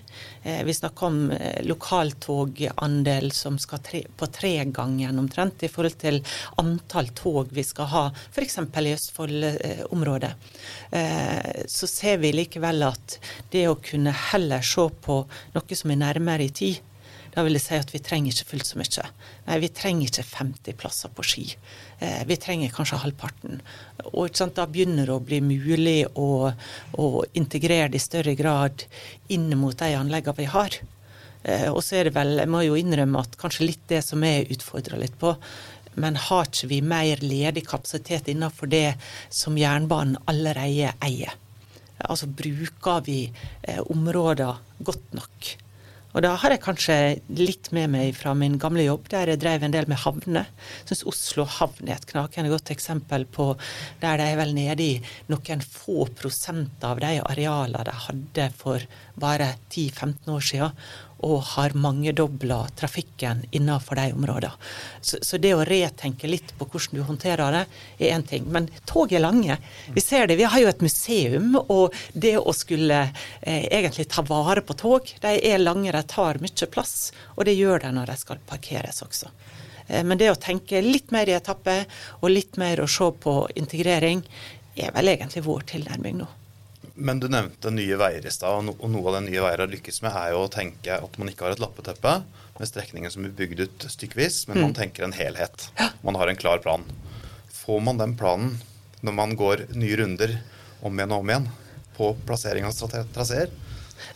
eh, 0.43 0.63
vi 0.65 0.75
snakker 0.75 1.07
om 1.07 1.31
eh, 1.31 1.63
lokaltogandel 1.67 3.31
som 3.33 3.59
skal 3.59 3.83
tre, 3.85 4.03
på 4.17 4.29
tregangen 4.33 5.19
omtrent 5.19 5.63
i 5.67 5.71
forhold 5.73 5.99
til 6.01 6.21
antall 6.63 7.11
tog 7.17 7.53
vi 7.55 7.65
skal 7.67 7.91
ha, 7.93 8.05
f.eks. 8.33 8.59
i 8.59 8.95
Østfold-området, 8.95 10.33
eh, 10.91 11.65
så 11.69 11.91
ser 11.91 12.21
vi 12.23 12.33
likevel 12.35 12.87
at 12.89 13.19
det 13.53 13.67
å 13.69 13.79
kunne 13.83 14.15
heller 14.31 14.65
se 14.65 14.89
på 15.07 15.23
noe 15.57 15.81
som 15.81 15.95
er 15.95 16.03
nærmere 16.05 16.49
i 16.49 16.55
tid, 16.55 16.83
da 17.37 17.43
vil 17.45 17.59
jeg 17.59 17.67
si 17.67 17.77
at 17.77 17.91
vi 17.93 18.01
trenger 18.01 18.33
ikke 18.33 18.49
fullt 18.55 18.69
så 18.71 18.79
mye. 18.81 19.03
Nei, 19.45 19.57
vi 19.61 19.69
trenger 19.77 20.09
ikke 20.09 20.23
50 20.25 20.77
plasser 20.81 21.11
på 21.13 21.25
ski. 21.27 21.45
Eh, 22.01 22.23
vi 22.25 22.39
trenger 22.41 22.73
kanskje 22.73 23.03
halvparten. 23.03 23.61
Og 24.15 24.33
sant, 24.33 24.57
da 24.57 24.65
begynner 24.65 25.05
det 25.05 25.13
å 25.13 25.21
bli 25.21 25.43
mulig 25.45 25.99
å, 26.17 26.49
å 26.97 27.07
integrere 27.37 27.91
det 27.93 28.01
i 28.01 28.07
større 28.07 28.33
grad 28.39 28.87
inn 29.37 29.51
mot 29.61 29.77
de 29.77 29.91
anleggene 29.99 30.41
vi 30.41 30.49
har. 30.55 30.79
Eh, 31.45 31.69
og 31.69 31.83
så 31.85 32.01
er 32.01 32.09
det 32.09 32.15
vel, 32.17 32.39
jeg 32.41 32.53
må 32.57 32.65
jo 32.65 32.81
innrømme 32.81 33.21
at 33.21 33.37
kanskje 33.37 33.69
litt 33.69 33.85
det 33.93 34.01
som 34.07 34.25
jeg 34.25 34.49
utfordrer 34.57 35.05
litt 35.05 35.21
på, 35.21 35.35
men 36.01 36.17
har 36.17 36.49
ikke 36.49 36.73
vi 36.73 36.81
mer 36.85 37.21
ledig 37.21 37.67
kapasitet 37.69 38.33
innenfor 38.33 38.73
det 38.73 38.97
som 39.29 39.61
jernbanen 39.61 40.17
allerede 40.25 40.95
eier? 41.05 41.37
Altså 42.01 42.33
bruker 42.33 43.05
vi 43.05 43.21
eh, 43.29 43.85
områder 43.93 44.57
godt 44.89 45.17
nok? 45.21 45.53
Og 46.17 46.23
da 46.25 46.31
har 46.41 46.55
jeg 46.55 46.63
kanskje 46.65 46.95
litt 47.37 47.69
med 47.77 47.91
meg 47.93 48.15
fra 48.17 48.31
min 48.33 48.55
gamle 48.61 48.87
jobb, 48.87 49.11
der 49.13 49.29
jeg 49.29 49.41
drev 49.43 49.67
en 49.67 49.75
del 49.75 49.85
med 49.91 50.01
havner. 50.01 50.47
Syns 50.89 51.05
Oslo 51.11 51.45
havn 51.59 51.91
er 51.91 51.99
et 51.99 52.07
knakende 52.09 52.49
godt 52.49 52.73
eksempel 52.73 53.27
på 53.29 53.51
der 54.01 54.17
de 54.17 54.31
er 54.31 54.39
vel 54.41 54.55
nede 54.57 54.81
i 54.81 54.95
noen 55.29 55.61
få 55.61 56.07
prosent 56.17 56.87
av 56.89 57.03
de 57.05 57.19
arealene 57.21 57.85
de 57.85 57.97
hadde 58.07 58.49
for 58.57 58.89
bare 59.21 59.51
10-15 59.69 60.33
år 60.33 60.49
siden, 60.49 60.81
og 61.25 61.43
har 61.55 61.75
mangedobla 61.79 62.59
trafikken 62.77 63.45
innenfor 63.51 63.97
de 63.97 64.13
områdene. 64.13 64.53
Så, 65.01 65.19
så 65.23 65.39
det 65.41 65.55
å 65.57 65.65
retenke 65.65 66.29
litt 66.29 66.53
på 66.59 66.69
hvordan 66.69 66.99
du 66.99 67.03
håndterer 67.09 67.55
det, 67.55 67.63
er 67.99 68.17
én 68.17 68.27
ting. 68.27 68.45
Men 68.53 68.69
tog 68.89 69.13
er 69.13 69.25
lange. 69.25 69.57
Vi 69.95 70.05
ser 70.05 70.29
det. 70.29 70.37
Vi 70.37 70.49
har 70.49 70.61
jo 70.61 70.69
et 70.69 70.85
museum, 70.85 71.57
og 71.63 71.95
det 72.13 72.37
å 72.39 72.53
skulle 72.57 73.03
eh, 73.41 73.65
egentlig 73.65 74.09
ta 74.13 74.25
vare 74.27 74.65
på 74.67 74.77
tog, 74.77 75.13
de 75.23 75.35
er 75.41 75.63
lange, 75.63 75.93
de 75.93 76.05
tar 76.05 76.43
mye 76.43 76.71
plass. 76.73 77.13
Og 77.37 77.47
det 77.49 77.57
gjør 77.57 77.87
de 77.87 77.95
når 77.97 78.13
de 78.13 78.19
skal 78.21 78.43
parkeres 78.49 79.03
også. 79.07 79.33
Eh, 79.89 80.05
men 80.05 80.21
det 80.21 80.33
å 80.33 80.41
tenke 80.41 80.85
litt 80.85 81.15
mer 81.17 81.31
i 81.31 81.39
etapper, 81.39 81.87
og 82.21 82.33
litt 82.33 82.61
mer 82.61 82.85
å 82.85 82.91
se 82.91 83.09
på 83.23 83.39
integrering, 83.57 84.25
er 84.77 84.93
vel 84.93 85.15
egentlig 85.15 85.47
vår 85.47 85.65
tilnærming 85.73 86.21
nå. 86.21 86.29
Men 86.97 87.21
du 87.21 87.29
nevnte 87.29 87.71
Nye 87.75 87.97
Veier 88.01 88.25
i 88.25 88.33
stad, 88.33 88.71
og 88.73 88.89
noe 88.89 89.09
av 89.11 89.19
det 89.19 89.27
Nye 89.27 89.43
Veier 89.45 89.63
har 89.65 89.69
lykkes 89.69 90.01
med, 90.01 90.15
er 90.17 90.33
jo 90.33 90.47
å 90.47 90.53
tenke 90.53 90.97
at 90.97 91.19
man 91.21 91.29
ikke 91.29 91.45
har 91.45 91.57
et 91.57 91.61
lappeteppe 91.61 92.15
med 92.57 92.71
strekninger 92.71 93.13
som 93.13 93.27
blir 93.27 93.35
bygd 93.37 93.61
ut 93.67 93.87
stykkevis, 93.93 94.47
men 94.49 94.63
man 94.65 94.77
tenker 94.77 95.05
en 95.05 95.17
helhet. 95.17 95.69
Man 96.07 96.17
har 96.17 96.33
en 96.33 96.41
klar 96.41 96.63
plan. 96.65 96.87
Får 97.53 97.83
man 97.85 98.01
den 98.01 98.17
planen 98.17 98.57
når 99.05 99.17
man 99.19 99.37
går 99.37 99.67
nye 99.77 100.01
runder 100.01 100.39
om 100.81 100.97
igjen 100.97 101.13
og 101.13 101.21
om 101.21 101.33
igjen 101.35 101.51
på 101.99 102.13
plassering 102.29 102.65
av 102.69 102.77
traseer? 103.13 103.53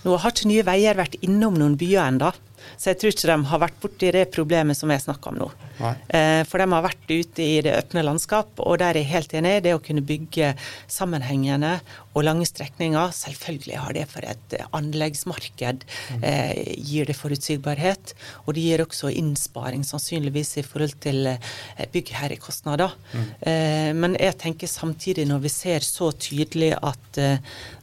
Nå 0.04 0.16
har 0.20 0.32
ikke 0.32 0.48
Nye 0.48 0.64
Veier 0.64 0.96
vært 0.96 1.18
innom 1.24 1.56
noen 1.60 1.76
byer 1.80 2.06
ennå. 2.06 2.32
Så 2.76 2.92
jeg 2.92 3.00
tror 3.00 3.14
ikke 3.14 3.30
de 3.30 3.38
har 3.50 3.64
vært 3.64 3.82
borti 3.82 4.12
det 4.14 4.28
problemet 4.34 4.78
som 4.78 4.90
jeg 4.92 5.04
snakker 5.06 5.32
om 5.32 5.40
nå. 5.44 5.50
Eh, 5.80 6.42
for 6.48 6.60
de 6.60 6.66
har 6.68 6.84
vært 6.84 7.08
ute 7.08 7.44
i 7.44 7.60
det 7.64 7.72
åpne 7.78 8.04
landskap, 8.04 8.60
og 8.60 8.78
der 8.82 8.94
er 8.94 9.00
jeg 9.00 9.12
helt 9.14 9.34
enig. 9.38 9.54
Det 9.64 9.74
å 9.76 9.82
kunne 9.82 10.04
bygge 10.04 10.52
sammenhengende 10.90 11.78
og 12.14 12.26
lange 12.26 12.46
strekninger, 12.48 13.14
selvfølgelig 13.16 13.78
har 13.78 13.96
det 13.96 14.06
for 14.10 14.26
et 14.26 14.56
anleggsmarked 14.76 15.84
eh, 16.20 16.62
gir 16.76 17.08
det 17.08 17.16
forutsigbarhet. 17.18 18.14
Og 18.46 18.54
det 18.56 18.66
gir 18.66 18.84
også 18.84 19.12
innsparing, 19.14 19.84
sannsynligvis 19.86 20.56
i 20.60 20.66
forhold 20.66 20.96
til 21.02 21.32
eh, 21.32 21.50
byggherrekostnader. 21.94 22.96
Mm. 23.14 23.28
Eh, 23.40 23.90
men 23.96 24.18
jeg 24.20 24.38
tenker 24.42 24.70
samtidig, 24.70 25.28
når 25.30 25.44
vi 25.46 25.54
ser 25.54 25.86
så 25.86 26.10
tydelig 26.12 26.74
at 26.76 27.20
eh, 27.20 27.38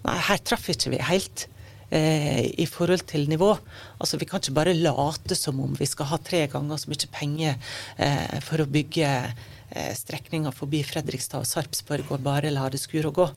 nei, 0.05 0.17
her 0.29 0.43
traff 0.43 0.69
ikke 0.73 0.93
vi 0.93 1.05
helt 1.07 1.47
eh, 1.89 2.45
i 2.59 2.65
forhold 2.69 3.05
til 3.09 3.27
nivå. 3.29 3.53
Altså 3.99 4.17
Vi 4.17 4.25
kan 4.25 4.41
ikke 4.41 4.55
bare 4.57 4.73
late 4.73 5.35
som 5.35 5.59
om 5.63 5.75
vi 5.77 5.85
skal 5.85 6.11
ha 6.11 6.17
tre 6.17 6.45
ganger 6.51 6.77
så 6.77 6.91
mye 6.91 7.11
penger 7.13 7.55
eh, 7.97 8.39
for 8.45 8.63
å 8.63 8.69
bygge 8.69 9.07
eh, 9.07 9.93
strekninger 9.95 10.55
forbi 10.55 10.83
Fredrikstad 10.87 11.43
og 11.43 11.49
Sarpsborg 11.49 12.11
og 12.11 12.23
bare 12.25 12.53
la 12.53 12.69
det 12.69 12.81
skure 12.81 13.11
og 13.11 13.19
gå. 13.21 13.27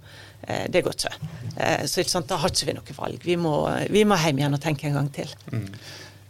Eh, 0.42 0.66
det 0.72 0.84
går 0.86 0.98
ikke. 0.98 1.32
Eh, 1.56 1.86
så 1.86 2.02
ikke 2.02 2.16
sant, 2.16 2.30
da 2.30 2.40
har 2.40 2.52
ikke 2.52 2.70
vi 2.70 2.78
noe 2.78 3.00
valg. 3.00 3.26
Vi 3.26 3.36
må, 3.40 3.56
vi 3.90 4.04
må 4.04 4.18
hjem 4.20 4.42
igjen 4.42 4.58
og 4.58 4.62
tenke 4.62 4.88
en 4.90 5.00
gang 5.00 5.12
til. 5.20 5.34
Mm. 5.52 5.68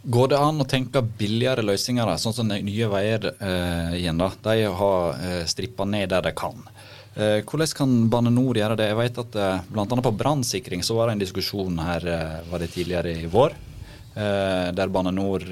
Går 0.01 0.31
det 0.31 0.37
an 0.41 0.63
å 0.63 0.65
tenke 0.65 1.03
billigere 1.05 1.61
løsninger, 1.61 2.09
sånn 2.17 2.33
som 2.33 2.47
Nye 2.49 2.87
Veier 2.89 3.27
eh, 3.35 3.99
igjen? 3.99 4.17
da? 4.17 4.31
De 4.47 4.63
har 4.79 5.19
eh, 5.21 5.43
strippa 5.45 5.85
ned 5.85 6.09
der 6.09 6.25
de 6.25 6.31
kan. 6.33 6.63
Eh, 7.15 7.41
hvordan 7.43 7.73
kan 7.75 7.97
Bane 8.09 8.31
Nor 8.31 8.55
gjøre 8.55 8.77
det? 8.79 8.87
Jeg 8.87 8.99
vet 9.01 9.19
at 9.25 9.35
eh, 9.35 9.67
Bl.a. 9.67 9.85
på 9.85 10.13
brannsikring 10.15 10.83
så 10.83 10.95
var 10.95 11.09
det 11.09 11.17
en 11.17 11.25
diskusjon 11.25 11.83
her 11.83 12.07
eh, 12.07 12.39
var 12.47 12.63
det 12.63 12.71
tidligere 12.71 13.17
i 13.19 13.29
vår, 13.31 13.55
der 14.15 14.91
Bane 14.91 15.13
Nor 15.15 15.45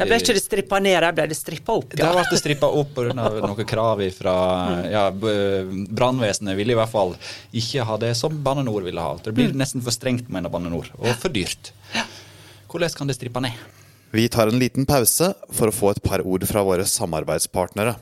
der 0.00 0.08
ble 0.08 0.16
ikke 0.16 0.32
det 0.32 0.40
strippa 0.40 0.78
ned, 0.80 0.96
der 1.02 1.12
ble 1.12 1.24
det 1.28 1.36
strippa 1.36 1.74
opp. 1.76 1.90
Ja. 1.92 2.06
Der 2.06 2.14
ble 2.16 2.22
det 2.30 2.38
strippa 2.40 2.70
opp 2.72 2.94
pga. 2.96 3.12
noen 3.42 3.66
krav 3.68 4.00
fra 4.16 4.34
ja, 4.88 5.02
Brannvesenet 5.12 6.56
ville 6.56 6.72
i 6.72 6.78
hvert 6.78 6.92
fall 6.92 7.12
ikke 7.52 7.84
ha 7.84 7.98
det 8.00 8.14
som 8.16 8.38
Bane 8.42 8.64
Nor 8.64 8.86
ville 8.86 9.02
ha. 9.02 9.18
Det 9.20 9.34
blir 9.36 9.50
mm. 9.52 9.58
nesten 9.60 9.84
for 9.84 9.92
strengt, 9.92 10.30
mener 10.32 10.52
Bane 10.52 10.72
Nor, 10.72 10.88
og 10.96 11.10
for 11.20 11.34
dyrt. 11.34 11.74
Hvordan 12.70 12.96
kan 12.96 13.12
det 13.12 13.18
strippe 13.18 13.42
ned? 13.44 13.58
Vi 14.14 14.24
tar 14.32 14.48
en 14.48 14.62
liten 14.62 14.88
pause 14.88 15.34
for 15.52 15.68
å 15.68 15.74
få 15.74 15.92
et 15.92 16.02
par 16.06 16.24
ord 16.24 16.48
fra 16.48 16.64
våre 16.66 16.86
samarbeidspartnere. 16.88 17.98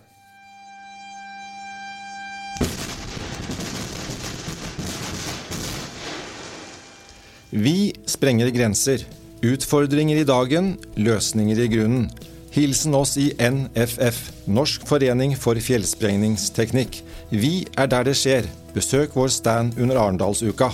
Vi 7.50 7.94
sprenger 8.04 8.50
grenser. 8.52 9.06
Utfordringer 9.40 10.16
i 10.20 10.24
dagen, 10.28 10.74
løsninger 11.00 11.60
i 11.64 11.68
grunnen. 11.72 12.10
Hilsen 12.52 12.94
oss 12.94 13.14
i 13.16 13.30
NFF, 13.40 14.18
Norsk 14.52 14.84
forening 14.88 15.32
for 15.38 15.56
fjellsprengningsteknikk. 15.56 17.00
Vi 17.30 17.52
er 17.72 17.88
der 17.88 18.04
det 18.08 18.16
skjer. 18.20 18.48
Besøk 18.74 19.16
vår 19.16 19.32
stand 19.32 19.80
under 19.80 19.96
Arendalsuka. 19.96 20.68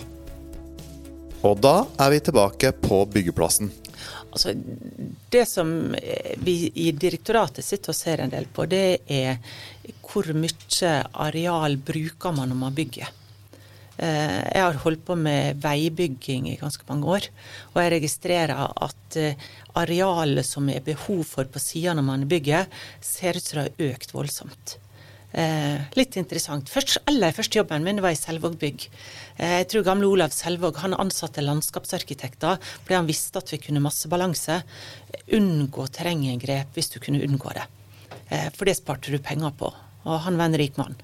Og 1.45 1.63
da 1.63 1.77
er 2.01 2.11
vi 2.11 2.23
tilbake 2.27 2.73
på 2.83 3.05
byggeplassen. 3.07 3.71
Altså, 4.35 4.57
det 5.31 5.47
som 5.47 5.95
vi 6.43 6.57
i 6.75 6.91
direktoratet 6.91 7.63
sitter 7.63 7.95
og 7.95 8.01
ser 8.01 8.25
en 8.25 8.35
del 8.35 8.49
på, 8.51 8.67
det 8.67 9.05
er 9.07 9.39
hvor 10.03 10.27
mye 10.35 10.95
areal 11.23 11.79
bruker 11.79 12.35
man 12.35 12.51
når 12.51 12.65
man 12.67 12.75
bygger. 12.75 13.13
Eh, 13.97 14.41
jeg 14.51 14.63
har 14.63 14.81
holdt 14.83 15.05
på 15.07 15.17
med 15.19 15.61
veibygging 15.63 16.49
i 16.51 16.59
ganske 16.59 16.87
mange 16.89 17.11
år, 17.17 17.29
og 17.73 17.83
jeg 17.83 17.93
registrerer 17.95 18.55
at 18.59 19.19
eh, 19.21 19.45
arealet 19.79 20.47
som 20.47 20.69
er 20.71 20.83
behov 20.85 21.23
for 21.29 21.47
på 21.51 21.63
sida 21.63 21.95
når 21.95 22.09
man 22.09 22.27
bygger, 22.31 22.67
ser 23.01 23.39
ut 23.39 23.45
som 23.45 23.61
det 23.61 23.69
har 23.69 23.93
økt 23.93 24.17
voldsomt. 24.17 24.79
Eh, 25.35 25.81
litt 25.99 26.15
interessant. 26.15 26.69
Først, 26.71 27.01
aller 27.11 27.35
første 27.35 27.59
jobben 27.59 27.83
min 27.83 27.99
var 28.03 28.15
i 28.15 28.19
Selvåg 28.19 28.55
bygg. 28.61 28.85
Eh, 29.35 29.57
jeg 29.63 29.71
tror 29.73 29.87
gamle 29.89 30.07
Olav 30.07 30.35
Selvåg 30.35 30.79
han 30.79 30.95
ansatte 30.95 31.43
landskapsarkitekter 31.43 32.61
fordi 32.63 32.95
han 32.95 33.09
visste 33.09 33.43
at 33.43 33.51
vi 33.51 33.59
kunne 33.63 33.83
masse 33.83 34.11
balanse. 34.11 34.61
Unngå 35.35 35.89
terrenginngrep 35.91 36.79
hvis 36.79 36.93
du 36.95 37.01
kunne 37.03 37.23
unngå 37.27 37.51
det. 37.57 37.67
Eh, 38.31 38.47
for 38.55 38.71
det 38.71 38.79
sparte 38.79 39.11
du 39.11 39.19
penger 39.19 39.51
på 39.59 39.73
og 40.05 40.21
han 40.27 40.39
var 40.39 40.51
en 40.51 40.59
rik 40.61 40.77
mann. 40.81 40.97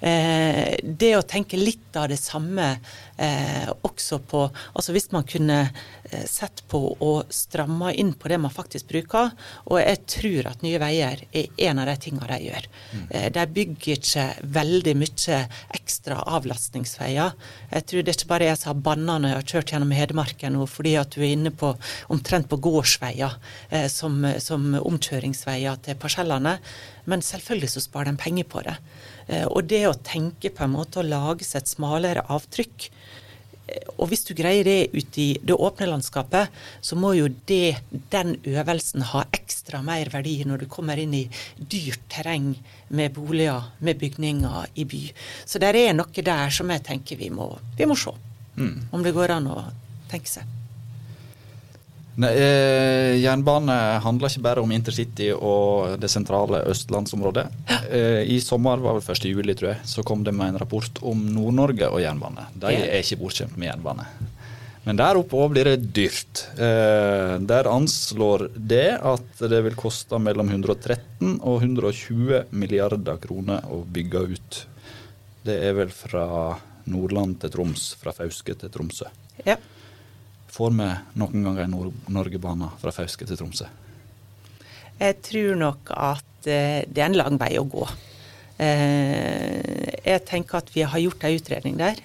Eh, 0.00 0.76
det 0.82 1.12
å 1.18 1.26
tenke 1.26 1.58
litt 1.60 1.96
av 1.98 2.08
det 2.12 2.18
samme 2.20 2.74
eh, 3.16 3.70
også 3.86 4.20
på 4.28 4.42
Altså 4.74 4.94
hvis 4.94 5.10
man 5.14 5.26
kunne 5.28 5.58
sett 6.30 6.62
på 6.70 6.80
og 6.94 7.32
stramma 7.34 7.92
inn 7.92 8.12
på 8.18 8.30
det 8.30 8.38
man 8.42 8.52
faktisk 8.52 8.88
bruker, 8.90 9.32
og 9.70 9.80
jeg 9.80 10.00
tror 10.10 10.50
at 10.50 10.64
Nye 10.64 10.80
Veier 10.82 11.24
er 11.30 11.64
en 11.68 11.82
av 11.82 11.88
de 11.90 11.96
tingene 12.06 12.28
de 12.30 12.48
gjør. 12.48 12.68
Mm. 12.92 13.04
Eh, 13.10 13.26
de 13.34 13.46
bygger 13.58 13.98
ikke 13.98 14.26
veldig 14.58 14.96
mye 15.00 15.40
ekstra 15.76 16.20
avlastningsveier. 16.38 17.34
Jeg 17.72 17.88
tror 17.90 18.04
det 18.04 18.14
er 18.14 18.18
ikke 18.18 18.32
bare 18.34 18.50
jeg 18.50 18.60
som 18.60 18.72
har 18.72 18.84
banna 18.88 19.18
når 19.18 19.32
jeg 19.32 19.40
har 19.40 19.50
kjørt 19.54 19.74
gjennom 19.74 19.94
Hedmarken 19.94 20.58
nå 20.58 20.68
fordi 20.70 20.96
at 21.00 21.14
du 21.14 21.22
er 21.22 21.32
inne 21.34 21.52
på 21.54 21.74
omtrent 22.12 22.50
på 22.50 22.60
gårdsveier 22.64 23.38
eh, 23.70 23.88
som, 23.92 24.20
som 24.42 24.72
omkjøringsveier 24.80 25.80
til 25.84 25.98
parsellene. 26.00 26.58
Men 27.10 27.24
selvfølgelig 27.24 27.74
så 27.74 27.84
sparer 27.84 28.12
de 28.12 28.20
penger 28.20 28.48
på 28.48 28.62
det. 28.64 28.76
Eh, 29.28 29.46
og 29.48 29.68
det 29.70 29.84
å 29.88 29.96
tenke 30.04 30.52
på 30.52 30.64
en 30.66 30.74
måte 30.74 31.00
å 31.00 31.06
lage 31.06 31.46
seg 31.46 31.62
et 31.62 31.72
smalere 31.74 32.24
avtrykk 32.32 32.88
eh, 32.88 33.03
og 33.96 34.08
hvis 34.10 34.24
du 34.28 34.34
greier 34.36 34.66
det 34.66 34.90
ute 34.94 35.20
i 35.20 35.28
det 35.42 35.56
åpne 35.56 35.88
landskapet, 35.90 36.52
så 36.84 36.98
må 36.98 37.14
jo 37.18 37.28
det, 37.48 37.76
den 38.12 38.36
øvelsen 38.44 39.06
ha 39.10 39.24
ekstra 39.34 39.82
mer 39.84 40.10
verdi 40.12 40.36
når 40.46 40.64
du 40.64 40.70
kommer 40.70 41.00
inn 41.00 41.14
i 41.16 41.24
dyrt 41.58 42.04
terreng 42.12 42.52
med 42.94 43.14
boliger, 43.16 43.70
med 43.84 44.00
bygninger 44.00 44.74
i 44.80 44.88
by. 44.88 45.04
Så 45.46 45.62
det 45.62 45.74
er 45.74 45.96
noe 45.96 46.26
der 46.30 46.54
som 46.54 46.70
jeg 46.70 46.84
tenker 46.86 47.20
vi 47.20 47.30
må, 47.34 47.50
vi 47.78 47.88
må 47.88 47.98
se. 47.98 48.14
Mm. 48.56 48.90
Om 48.94 49.02
det 49.02 49.14
går 49.16 49.34
an 49.34 49.50
å 49.50 49.62
tenke 50.10 50.30
seg. 50.30 50.53
Nei, 52.14 52.30
eh, 52.30 53.16
jernbane 53.18 53.74
handler 54.04 54.30
ikke 54.30 54.44
bare 54.44 54.62
om 54.62 54.70
intercity 54.70 55.32
og 55.34 55.96
det 55.98 56.10
sentrale 56.12 56.60
østlandsområdet. 56.70 57.48
Eh, 57.90 58.22
I 58.30 58.38
sommer, 58.42 58.78
var 58.78 58.94
vel 58.94 59.02
1. 59.02 59.26
juli, 59.32 59.56
tror 59.58 59.72
jeg, 59.72 59.80
så 59.90 60.04
kom 60.06 60.22
det 60.22 60.34
med 60.36 60.52
en 60.52 60.60
rapport 60.62 61.02
om 61.02 61.24
Nord-Norge 61.34 61.90
og 61.90 61.98
jernbane. 62.04 62.46
De 62.54 62.70
er 62.70 63.02
ikke 63.02 63.18
bortskjemt 63.24 63.58
med 63.58 63.72
jernbane. 63.72 64.06
Men 64.84 65.00
der 65.00 65.16
oppe 65.16 65.38
òg 65.40 65.54
blir 65.54 65.70
det 65.70 65.88
dyrt. 65.96 66.44
Eh, 66.54 67.34
der 67.40 67.70
anslår 67.72 68.50
det 68.54 69.00
at 69.00 69.44
det 69.50 69.62
vil 69.66 69.78
koste 69.80 70.20
mellom 70.20 70.52
113 70.52 71.40
og 71.40 71.64
120 71.64 72.52
milliarder 72.52 73.18
kroner 73.22 73.64
å 73.72 73.80
bygge 73.82 74.26
ut. 74.36 74.64
Det 75.44 75.56
er 75.66 75.74
vel 75.80 75.90
fra 75.92 76.54
Nordland 76.86 77.40
til 77.40 77.52
Troms, 77.52 77.94
fra 78.00 78.12
Fauske 78.14 78.54
til 78.60 78.70
Tromsø. 78.70 79.08
Ja. 79.48 79.56
Får 80.54 80.70
vi 80.70 80.86
noen 81.18 81.42
ganger 81.42 81.64
en 81.64 81.72
Nord-Norge-bane 81.74 82.68
fra 82.78 82.92
Fauske 82.94 83.26
til 83.26 83.38
Tromsø? 83.40 83.66
Jeg 85.00 85.16
tror 85.26 85.56
nok 85.58 85.90
at 85.90 86.46
eh, 86.46 86.84
det 86.86 87.02
er 87.02 87.08
en 87.08 87.18
lang 87.18 87.38
vei 87.40 87.56
å 87.58 87.64
gå. 87.66 87.86
Eh, 88.62 89.96
jeg 90.04 90.22
tenker 90.28 90.60
at 90.60 90.70
vi 90.70 90.84
har 90.86 91.02
gjort 91.02 91.26
en 91.26 91.40
utredning 91.40 91.80
der. 91.80 91.98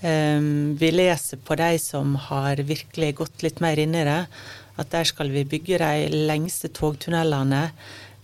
Eh, 0.00 0.46
vi 0.80 0.90
leser 0.94 1.42
på 1.44 1.58
de 1.60 1.74
som 1.82 2.16
har 2.30 2.62
virkelig 2.64 3.10
gått 3.20 3.44
litt 3.44 3.60
mer 3.60 3.82
inn 3.82 3.92
i 3.92 4.06
det, 4.08 4.22
at 4.80 4.90
der 4.94 5.04
skal 5.04 5.28
vi 5.34 5.44
bygge 5.44 5.82
de 5.84 6.24
lengste 6.30 6.72
togtunnelene, 6.72 7.66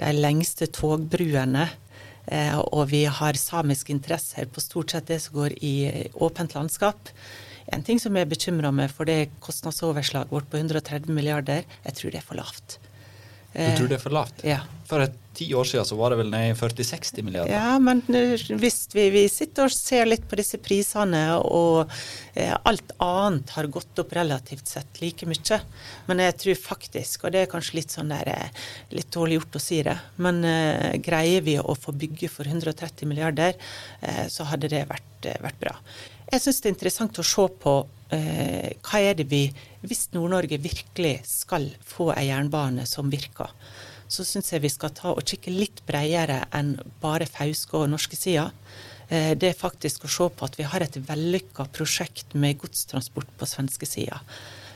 de 0.00 0.14
lengste 0.16 0.70
togbruene. 0.72 1.68
Og 2.70 2.84
vi 2.92 3.00
har 3.10 3.38
samiske 3.38 3.90
interesser 3.90 4.46
på 4.46 4.62
stort 4.62 4.92
sett 4.92 5.08
det 5.10 5.16
som 5.24 5.34
går 5.34 5.56
i 5.66 5.74
åpent 6.14 6.52
landskap. 6.54 7.10
En 7.72 7.84
ting 7.86 8.00
som 8.02 8.16
jeg 8.16 8.28
bekymrer 8.30 8.74
meg 8.74 8.92
for, 8.92 9.08
det 9.08 9.16
er 9.16 9.34
kostnadsoverslaget 9.44 10.32
vårt 10.34 10.50
på 10.50 10.60
130 10.60 11.10
milliarder. 11.14 11.66
Jeg 11.86 11.98
tror 11.98 12.14
det 12.14 12.22
er 12.22 12.26
for 12.26 12.40
lavt. 12.40 12.78
Du 13.50 13.76
tror 13.76 13.88
det 13.90 13.96
er 13.98 14.02
for 14.02 14.14
lavt? 14.14 14.44
Ja. 14.46 14.60
For 14.86 15.02
et 15.02 15.16
ti 15.34 15.48
år 15.54 15.66
siden 15.66 15.86
så 15.86 15.96
var 15.98 16.12
det 16.12 16.20
vel 16.20 16.30
ned 16.30 16.52
i 16.52 16.54
40-60 16.58 17.24
milliarder? 17.26 17.52
Ja, 17.54 17.78
men 17.82 18.02
eh, 18.14 18.34
hvis 18.60 18.78
vi, 18.94 19.06
vi, 19.14 19.24
sitter 19.30 19.66
og 19.66 19.74
ser 19.74 20.06
litt 20.06 20.26
på 20.30 20.38
disse 20.38 20.58
prisene, 20.62 21.22
og 21.38 21.90
eh, 22.34 22.52
alt 22.54 22.94
annet 23.02 23.54
har 23.56 23.70
gått 23.72 24.02
opp 24.02 24.14
relativt 24.14 24.70
sett 24.70 25.00
like 25.02 25.26
mye. 25.30 25.60
Men 26.06 26.22
jeg 26.26 26.36
tror 26.42 26.60
faktisk, 26.62 27.24
og 27.24 27.34
det 27.34 27.44
er 27.44 27.50
kanskje 27.50 27.80
litt 27.80 27.94
sånn 27.94 28.12
der, 28.14 28.30
eh, 28.34 28.62
litt 28.94 29.10
dårlig 29.14 29.40
gjort 29.40 29.58
å 29.58 29.64
si 29.64 29.80
det, 29.86 29.96
men 30.22 30.42
eh, 30.46 30.98
greier 31.02 31.46
vi 31.46 31.58
å 31.58 31.74
få 31.78 31.94
bygge 31.96 32.30
for 32.30 32.50
130 32.50 33.10
milliarder, 33.10 33.58
eh, 34.02 34.24
så 34.30 34.46
hadde 34.50 34.70
det 34.70 34.86
vært, 34.90 35.30
eh, 35.30 35.42
vært 35.42 35.62
bra. 35.62 35.76
Jeg 36.30 36.44
syns 36.44 36.60
det 36.62 36.68
er 36.68 36.75
interessant 36.76 37.18
å 37.18 37.26
se 37.26 37.44
på 37.62 37.72
eh, 38.14 38.70
hva 38.87 39.00
er 39.02 39.16
det 39.18 39.26
vi 39.30 39.49
Hvis 39.82 40.10
Nord-Norge 40.14 40.60
virkelig 40.62 41.16
skal 41.26 41.66
få 41.82 42.12
ei 42.14 42.28
jernbane 42.28 42.84
som 42.87 43.10
virker, 43.10 43.50
så 44.10 44.26
syns 44.26 44.52
jeg 44.52 44.62
vi 44.62 44.70
skal 44.70 44.92
ta 44.94 45.14
og 45.14 45.25
kikke 45.26 45.50
litt 45.54 45.80
bredere 45.88 46.42
enn 46.54 46.75
bare 47.02 47.26
Fauske 47.30 47.78
og 47.78 47.88
norske 47.90 48.18
sida. 48.18 48.50
Eh, 49.08 49.32
det 49.34 49.52
er 49.52 49.58
faktisk 49.58 50.04
å 50.06 50.12
se 50.12 50.28
på 50.30 50.46
at 50.46 50.58
vi 50.60 50.68
har 50.70 50.84
et 50.84 50.99
vellykka 51.08 51.66
prosjekt 51.75 52.37
med 52.38 52.60
godstransport 52.62 53.32
på 53.40 53.49
svenske 53.49 53.88
sida. 53.88 54.20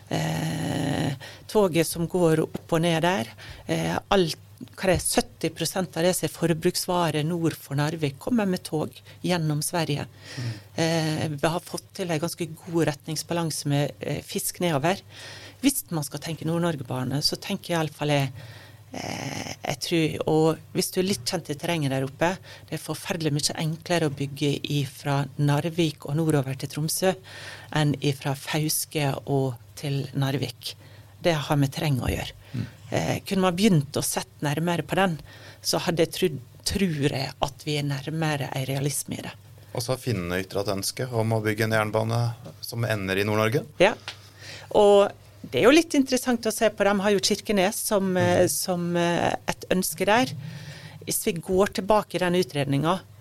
Eh, 0.08 1.14
toget 1.50 1.87
som 1.88 2.08
går 2.11 2.44
opp 2.49 2.75
og 2.76 2.82
ned 2.82 3.02
der. 3.04 3.30
Eh, 3.66 3.94
alt 3.94 4.43
70% 4.76 5.96
av 5.96 6.04
det 6.04 6.12
som 6.14 6.26
er 6.26 6.32
forbruksvarer 6.32 7.26
nord 7.26 7.56
for 7.58 7.78
Narvik, 7.78 8.18
kommer 8.23 8.46
med 8.46 8.62
tog 8.66 8.92
gjennom 9.23 9.62
Sverige. 9.62 10.06
Mm. 10.38 10.50
Eh, 10.75 11.28
vi 11.34 11.49
har 11.49 11.61
fått 11.61 11.87
til 11.94 12.11
en 12.11 12.20
ganske 12.20 12.46
god 12.46 12.87
retningsbalanse 12.90 13.68
med 13.68 13.90
eh, 14.00 14.23
fisk 14.23 14.61
nedover. 14.61 15.00
Hvis 15.61 15.84
man 15.90 16.04
skal 16.04 16.23
tenke 16.23 16.46
Nord-Norge-bane, 16.46 17.23
så 17.23 17.37
tenker 17.40 17.75
iallfall 17.75 18.12
jeg 18.14 18.30
eh, 18.92 19.50
jeg 19.64 19.80
tror, 19.80 20.16
og 20.30 20.58
Hvis 20.73 20.90
du 20.92 21.00
er 21.00 21.08
litt 21.08 21.26
kjent 21.26 21.50
i 21.50 21.58
terrenget 21.58 21.90
der 21.90 22.06
oppe, 22.06 22.34
det 22.68 22.76
er 22.76 22.82
forferdelig 22.84 23.32
mye 23.34 23.58
enklere 23.58 24.08
å 24.11 24.14
bygge 24.14 24.54
fra 24.90 25.25
Narvik 25.38 26.06
og 26.06 26.16
nordover 26.20 26.54
til 26.54 26.70
Tromsø 26.70 27.14
enn 27.75 27.96
fra 28.18 28.37
Fauske 28.38 29.11
og 29.26 29.54
til 29.75 30.04
Narvik. 30.14 30.76
Det 31.25 31.34
har 31.34 31.56
med 31.56 31.73
terrenget 31.73 32.06
å 32.06 32.12
gjøre. 32.12 32.43
Eh, 32.90 33.16
kunne 33.26 33.46
man 33.46 33.56
begynt 33.56 33.96
å 33.96 34.02
sett 34.04 34.42
nærmere 34.44 34.84
på 34.87 34.99
den, 34.99 35.16
så 35.64 35.80
hadde 35.82 36.04
jeg 36.04 36.14
trodd, 36.14 36.42
tror 36.64 37.12
jeg 37.12 37.32
at 37.44 37.64
vi 37.66 37.78
er 37.80 37.88
nærmere 37.88 38.49
en 38.56 38.66
realisme 38.68 39.18
i 39.18 39.25
det. 39.25 39.32
Og 39.75 39.82
så 39.82 39.92
har 39.92 40.00
finnene 40.00 40.38
ytra 40.40 40.62
et 40.62 40.73
ønske 40.76 41.08
om 41.11 41.34
å 41.34 41.42
bygge 41.44 41.66
en 41.66 41.75
jernbane 41.75 42.20
som 42.64 42.87
ender 42.88 43.18
i 43.20 43.26
Nord-Norge? 43.26 43.64
Ja. 43.82 43.92
Og 44.78 45.11
det 45.42 45.61
er 45.61 45.66
jo 45.66 45.75
litt 45.75 45.96
interessant 45.99 46.46
å 46.46 46.54
se 46.54 46.70
på. 46.73 46.87
De 46.87 46.94
har 47.04 47.12
jo 47.12 47.25
Kirkenes 47.25 47.82
som, 47.90 48.14
mm. 48.14 48.46
som 48.52 48.94
eh, 48.96 49.32
et 49.50 49.66
ønske 49.75 50.06
der. 50.08 50.30
Hvis 51.04 51.20
vi 51.26 51.34
går 51.37 51.75
tilbake 51.80 52.16
i 52.16 52.23
den 52.23 52.38
utredninga, 52.38 53.00
Eh, 53.04 53.13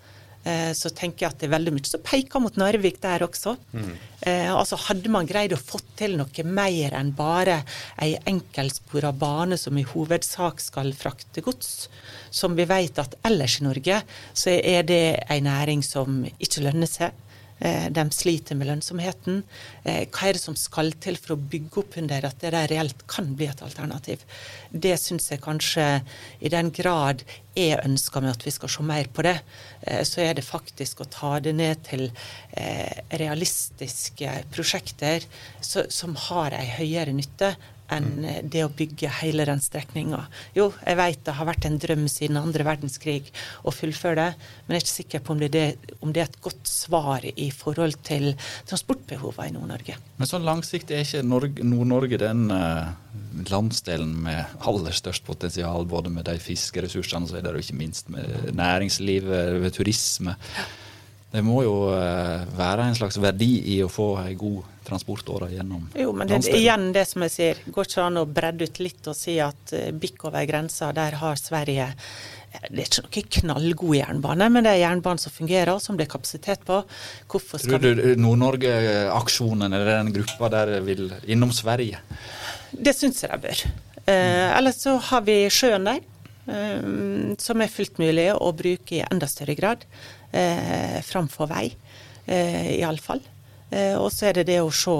så 0.76 0.90
tenker 0.92 1.24
jeg 1.24 1.32
at 1.32 1.40
det 1.40 1.48
er 1.48 1.54
veldig 1.54 1.72
mye 1.76 1.88
som 1.88 2.02
peker 2.04 2.42
mot 2.42 2.58
Narvik 2.60 3.00
der 3.02 3.24
også. 3.24 3.54
Mm. 3.72 3.94
Eh, 4.26 4.50
altså 4.52 4.78
Hadde 4.80 5.12
man 5.12 5.28
greid 5.28 5.54
å 5.56 5.60
få 5.60 5.80
til 5.98 6.16
noe 6.20 6.44
mer 6.48 6.96
enn 6.98 7.12
bare 7.16 7.60
ei 8.02 8.14
enkeltspora 8.28 9.12
bane 9.16 9.58
som 9.60 9.76
i 9.80 9.86
hovedsak 9.88 10.60
skal 10.64 10.92
frakte 10.96 11.44
gods, 11.44 11.88
som 12.30 12.56
vi 12.58 12.68
vet 12.68 13.00
at 13.00 13.16
ellers 13.24 13.60
i 13.60 13.66
Norge 13.66 14.00
så 14.32 14.54
er 14.56 14.86
det 14.88 15.04
ei 15.30 15.40
næring 15.44 15.84
som 15.84 16.24
ikke 16.38 16.64
lønner 16.66 16.90
seg. 16.90 17.12
Eh, 17.64 17.86
de 17.90 18.02
sliter 18.12 18.58
med 18.60 18.68
lønnsomheten. 18.68 19.38
Eh, 19.88 20.02
hva 20.12 20.28
er 20.28 20.36
det 20.36 20.42
som 20.42 20.56
skal 20.58 20.92
til 21.00 21.16
for 21.16 21.32
å 21.32 21.40
bygge 21.40 21.80
opp 21.80 21.96
under 21.96 22.26
at 22.28 22.42
det 22.42 22.50
der 22.52 22.68
reelt 22.68 23.06
kan 23.08 23.30
bli 23.38 23.48
et 23.48 23.62
alternativ? 23.64 24.24
Det 24.68 24.92
syns 25.00 25.30
jeg 25.32 25.40
kanskje, 25.40 25.86
i 26.44 26.52
den 26.52 26.68
grad 26.76 27.24
jeg 27.56 27.80
ønsker 27.80 28.20
meg 28.20 28.34
at 28.34 28.44
vi 28.44 28.52
skal 28.52 28.72
se 28.74 28.84
mer 28.84 29.08
på 29.08 29.24
det, 29.24 29.38
eh, 29.86 30.02
så 30.04 30.20
er 30.26 30.36
det 30.36 30.44
faktisk 30.44 31.00
å 31.00 31.08
ta 31.08 31.38
det 31.40 31.54
ned 31.56 31.80
til 31.88 32.10
realistiske 32.54 34.30
prosjekter 34.54 35.24
som 35.60 36.12
har 36.28 36.54
ei 36.54 36.68
høyere 36.76 37.10
nytte 37.16 37.48
enn 37.92 38.24
det 38.50 38.62
å 38.64 38.72
bygge 38.72 39.10
hele 39.20 39.44
den 39.48 39.60
strekninga. 39.62 40.22
Jo, 40.56 40.70
jeg 40.86 40.96
vet 40.98 41.24
det 41.26 41.34
har 41.36 41.48
vært 41.48 41.66
en 41.68 41.76
drøm 41.80 42.06
siden 42.08 42.40
andre 42.40 42.64
verdenskrig 42.66 43.28
å 43.64 43.74
fullføre 43.74 44.16
det, 44.20 44.48
men 44.64 44.74
jeg 44.74 44.80
er 44.80 44.86
ikke 44.86 44.94
sikker 44.94 45.24
på 45.24 45.34
om 45.34 45.42
det, 45.42 45.50
er, 45.60 45.96
om 46.00 46.14
det 46.14 46.22
er 46.22 46.30
et 46.30 46.40
godt 46.44 46.70
svar 46.70 47.26
i 47.28 47.48
forhold 47.54 47.98
til 48.06 48.30
transportbehovene 48.70 49.52
i 49.52 49.56
Nord-Norge. 49.56 49.98
Men 50.18 50.30
sånn 50.30 50.46
langsiktig 50.48 50.96
er 50.96 51.04
ikke 51.04 51.24
Nord-Norge 51.28 52.20
den 52.24 52.46
uh, 52.52 52.94
landsdelen 53.50 54.14
med 54.24 54.64
aller 54.64 54.96
størst 54.96 55.26
potensial, 55.26 55.84
både 55.88 56.12
med 56.12 56.28
de 56.28 56.38
fiskeressursene 56.40 57.28
som 57.28 57.40
er 57.40 57.44
der, 57.44 57.58
og 57.58 57.64
ikke 57.64 57.80
minst 57.82 58.08
med 58.12 58.54
næringslivet, 58.56 59.60
med 59.60 59.76
turisme. 59.76 60.38
Det 61.34 61.42
må 61.44 61.64
jo 61.66 61.90
uh, 61.90 62.46
være 62.56 62.88
en 62.88 62.96
slags 62.96 63.18
verdi 63.20 63.58
i 63.74 63.82
å 63.84 63.90
få 63.92 64.14
en 64.22 64.38
god 64.38 64.73
transportåra 64.84 65.50
gjennom 65.52 65.88
Jo, 65.98 66.12
men 66.16 66.28
det 66.28 66.40
er 66.42 66.58
igjen 66.58 66.90
det 66.94 67.06
som 67.08 67.24
jeg 67.26 67.34
sier. 67.34 67.60
Går 67.72 67.88
ikke 67.88 68.06
an 68.06 68.20
å 68.20 68.26
bredde 68.28 68.68
ut 68.68 68.80
litt 68.82 69.10
og 69.10 69.16
si 69.18 69.38
at 69.42 69.74
uh, 69.74 69.90
bikk 69.90 70.28
over 70.28 70.44
grensa, 70.48 70.92
der 70.96 71.18
har 71.20 71.40
Sverige 71.40 71.90
eh, 71.90 72.68
det 72.70 72.84
er 72.84 72.88
ikke 72.88 73.04
noe 73.08 73.24
knallgod 73.38 73.96
jernbane, 73.98 74.48
men 74.52 74.66
det 74.66 74.74
er 74.74 74.82
jernbane 74.84 75.22
som 75.22 75.34
fungerer, 75.34 75.72
og 75.74 75.82
som 75.82 75.98
det 75.98 76.06
er 76.06 76.12
kapasitet 76.14 76.64
på. 76.68 76.80
Hvorfor 77.30 77.62
skal 77.62 77.80
Tror 77.80 77.98
du 77.98 78.20
Nord-Norge-aksjonen 78.20 79.72
eller 79.72 79.90
den 79.96 80.12
gruppa 80.14 80.52
der 80.52 80.76
vil 80.86 81.08
innom 81.26 81.52
Sverige? 81.54 82.02
Det 82.70 82.94
syns 82.96 83.24
jeg 83.24 83.32
de 83.32 83.48
bør. 83.48 83.64
Eh, 84.04 84.50
ellers 84.58 84.82
så 84.84 84.98
har 85.10 85.24
vi 85.26 85.38
sjøen 85.52 85.88
der, 85.88 86.00
eh, 86.46 87.34
som 87.40 87.62
er 87.64 87.72
fullt 87.72 87.98
mulig 88.02 88.28
å 88.34 88.52
bruke 88.56 88.98
i 88.98 89.04
enda 89.06 89.28
større 89.30 89.56
grad 89.58 89.86
eh, 90.34 91.00
framfor 91.04 91.48
vei, 91.50 91.68
eh, 92.26 92.74
iallfall. 92.80 93.22
Eh, 93.70 93.96
og 93.98 94.10
så 94.12 94.28
er 94.28 94.38
det 94.38 94.46
det 94.50 94.60
å 94.62 94.70
se 94.74 94.94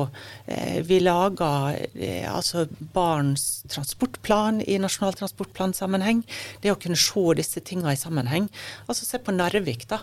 eh, 0.48 0.81
Vi 0.87 0.98
lager 1.03 1.77
eh, 1.94 2.24
altså 2.27 2.64
barns 2.94 3.62
transportplan 3.70 4.62
i 4.64 4.79
Nasjonal 4.83 5.16
transportplan-sammenheng. 5.20 6.24
Det 6.62 6.72
å 6.72 6.81
kunne 6.81 6.98
se 6.98 7.24
disse 7.38 7.62
tingene 7.64 7.94
i 7.94 8.00
sammenheng. 8.00 8.48
Altså 8.88 9.07
Se 9.07 9.20
på 9.22 9.35
Narvik, 9.35 9.88
da. 9.90 10.03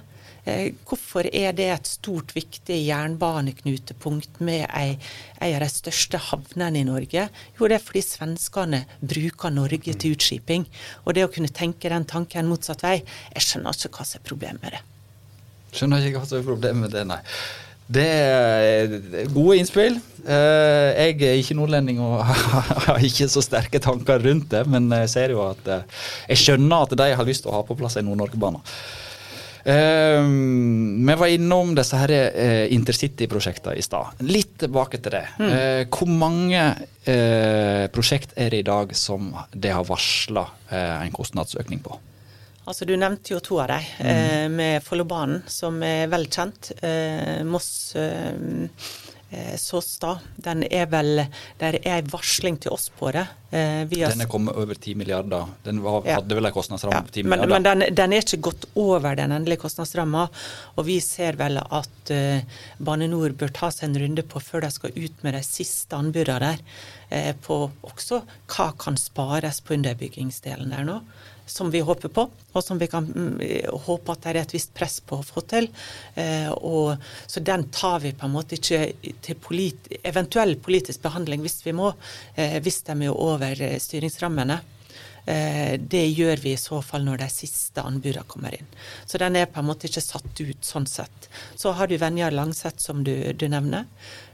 Hvorfor 0.90 1.28
er 1.38 1.52
det 1.54 1.68
et 1.70 1.90
stort, 1.90 2.32
viktig 2.34 2.80
jernbaneknutepunkt 2.88 4.40
med 4.42 4.64
ei, 4.74 4.96
ei 5.38 5.52
av 5.54 5.62
de 5.62 5.68
største 5.70 6.18
havnene 6.32 6.82
i 6.82 6.88
Norge? 6.88 7.28
Jo, 7.60 7.70
det 7.70 7.78
er 7.78 7.84
fordi 7.86 8.02
svenskene 8.02 8.80
bruker 9.06 9.54
Norge 9.54 9.94
til 9.94 10.16
utskiping. 10.16 10.66
Og 11.06 11.14
det 11.14 11.28
å 11.28 11.30
kunne 11.34 11.52
tenke 11.54 11.92
den 11.94 12.10
tanken 12.10 12.50
motsatt 12.50 12.82
vei, 12.82 13.04
jeg 13.36 13.46
skjønner 13.52 13.78
ikke 13.78 14.00
hva 14.00 14.08
som 14.08 14.18
er 14.18 14.30
problemet 14.32 14.66
med 14.66 14.80
det. 14.80 14.82
Skjønner 15.78 16.10
ikke 16.10 16.24
hva 16.24 16.32
som 16.32 16.42
er 16.42 16.50
problemet 16.50 16.88
med 16.88 16.98
det, 16.98 17.06
nei. 17.14 17.22
Det 17.92 18.08
er 18.08 19.28
gode 19.34 19.60
innspill. 19.60 20.00
Eh, 20.22 20.90
jeg 20.94 21.18
er 21.26 21.40
ikke 21.42 21.58
nordlending 21.58 22.02
og 22.04 22.20
har 22.88 23.04
ikke 23.04 23.30
så 23.32 23.44
sterke 23.44 23.82
tanker 23.82 24.22
rundt 24.22 24.52
det, 24.54 24.66
men 24.70 24.90
jeg 25.02 25.12
ser 25.12 25.34
jo 25.34 25.42
at 25.48 25.72
eh, 25.72 25.88
jeg 26.32 26.44
skjønner 26.44 26.86
at 26.86 26.98
de 27.00 27.08
har 27.18 27.28
lyst 27.28 27.46
til 27.46 27.54
å 27.54 27.60
ha 27.60 27.64
på 27.66 27.78
plass 27.80 27.98
en 28.00 28.08
Nord-Norge-bane. 28.10 28.64
Uh, 29.62 30.26
vi 31.06 31.16
var 31.22 31.30
innom 31.30 31.76
disse 31.78 31.94
her 31.94 32.10
intercity-prosjektene 32.74 33.76
i 33.78 33.84
stad. 33.86 34.24
Litt 34.26 34.56
tilbake 34.64 34.98
til 34.98 35.14
det. 35.14 35.22
Mm. 35.38 35.52
Hvor 35.94 36.10
mange 36.10 36.64
prosjekt 37.94 38.34
er 38.42 38.50
det 38.50 38.64
i 38.64 38.66
dag 38.66 38.96
som 38.98 39.30
det 39.54 39.76
har 39.76 39.86
varsla 39.86 40.48
en 40.74 41.14
kostnadsøkning 41.14 41.86
på? 41.86 41.94
Altså, 42.62 42.86
du 42.86 42.94
nevnte 42.94 43.34
jo 43.34 43.40
to 43.42 43.58
av 43.64 43.72
dem, 43.72 43.86
mm. 43.98 44.10
eh, 44.12 44.50
med 44.54 44.84
Follobanen, 44.86 45.42
som 45.50 45.82
er 45.86 46.06
vel 46.12 46.28
kjent. 46.30 46.74
Eh, 46.86 47.42
Moss 47.48 47.96
eh, 47.98 48.36
eh 49.32 49.56
Såstad. 49.58 50.20
Den 50.36 50.66
er 50.68 50.90
vel 50.92 51.24
Der 51.58 51.78
er 51.80 52.02
en 52.02 52.10
varsling 52.12 52.60
til 52.62 52.76
oss 52.76 52.90
på 52.94 53.10
det. 53.16 53.24
Eh, 53.50 53.88
den 53.88 54.22
er 54.22 54.30
kommet 54.30 54.56
over 54.56 54.76
10 54.76 54.96
milliarder. 54.96 55.48
Den 55.64 55.80
var, 55.82 56.04
ja. 56.06 56.20
hadde 56.20 56.36
vel 56.38 56.46
en 56.46 56.54
kostnadsramme 56.54 57.00
ja. 57.00 57.02
på 57.08 57.16
10 57.16 57.24
milliarder? 57.24 57.48
Men, 57.48 57.64
men 57.64 57.80
den, 57.80 57.96
den, 57.96 58.14
er 58.14 58.26
ikke 58.28 58.42
gått 58.52 58.68
over 58.76 59.16
den 59.16 59.32
endelige 59.32 59.64
kostnadsramma. 59.64 60.28
Og 60.76 60.86
vi 60.86 61.00
ser 61.02 61.40
vel 61.42 61.58
at 61.64 62.14
eh, 62.14 62.46
Bane 62.78 63.10
Nor 63.10 63.34
bør 63.40 63.56
ta 63.56 63.72
seg 63.74 63.90
en 63.90 64.02
runde 64.04 64.28
på 64.28 64.44
før 64.44 64.68
de 64.68 64.74
skal 64.76 64.94
ut 65.00 65.26
med 65.26 65.34
de 65.40 65.42
siste 65.48 65.98
anbudene 65.98 66.40
der. 66.46 66.64
eh, 67.10 67.34
på 67.42 67.64
også 67.82 68.22
hva 68.52 68.72
kan 68.78 69.00
spares 69.00 69.64
på 69.66 69.80
underbyggingsdelen 69.80 70.76
der 70.76 70.86
nå 70.86 71.02
som 71.52 71.72
vi 71.72 71.82
håper 71.84 72.10
på, 72.10 72.26
og 72.52 72.64
som 72.64 72.80
vi 72.80 72.88
kan 72.92 73.06
mm, 73.06 73.40
håpe 73.86 74.14
at 74.14 74.24
det 74.24 74.32
er 74.32 74.42
et 74.42 74.56
visst 74.56 74.74
press 74.78 75.00
på 75.04 75.20
å 75.20 75.26
få 75.26 75.44
til. 75.52 75.68
Eh, 76.16 76.50
og, 76.52 76.96
så 77.28 77.44
den 77.44 77.68
tar 77.76 78.00
vi 78.06 78.14
på 78.16 78.28
en 78.28 78.36
måte 78.36 78.58
ikke 78.58 79.14
til 79.24 79.40
polit, 79.42 79.92
eventuell 80.04 80.56
politisk 80.64 81.04
behandling 81.04 81.44
hvis 81.44 81.62
vi 81.66 81.76
må, 81.76 81.92
eh, 82.36 82.60
hvis 82.64 82.84
de 82.88 82.98
er 83.08 83.16
over 83.16 83.66
eh, 83.68 83.80
styringsrammene. 83.84 84.62
Eh, 85.26 85.76
det 85.78 86.06
gjør 86.08 86.40
vi 86.42 86.56
i 86.56 86.60
så 86.60 86.80
fall 86.82 87.04
når 87.06 87.22
de 87.22 87.30
siste 87.30 87.84
anbudene 87.86 88.26
kommer 88.32 88.56
inn. 88.58 88.72
Så 89.06 89.22
den 89.22 89.38
er 89.38 89.52
på 89.52 89.62
en 89.62 89.70
måte 89.70 89.90
ikke 89.90 90.02
satt 90.04 90.42
ut 90.42 90.66
sånn 90.66 90.88
sett. 90.90 91.30
Så 91.56 91.76
har 91.78 91.92
du 91.92 91.98
Venjar 92.02 92.34
Langseth, 92.34 92.82
som 92.82 93.04
du, 93.06 93.14
du 93.38 93.48
nevner, 93.52 93.86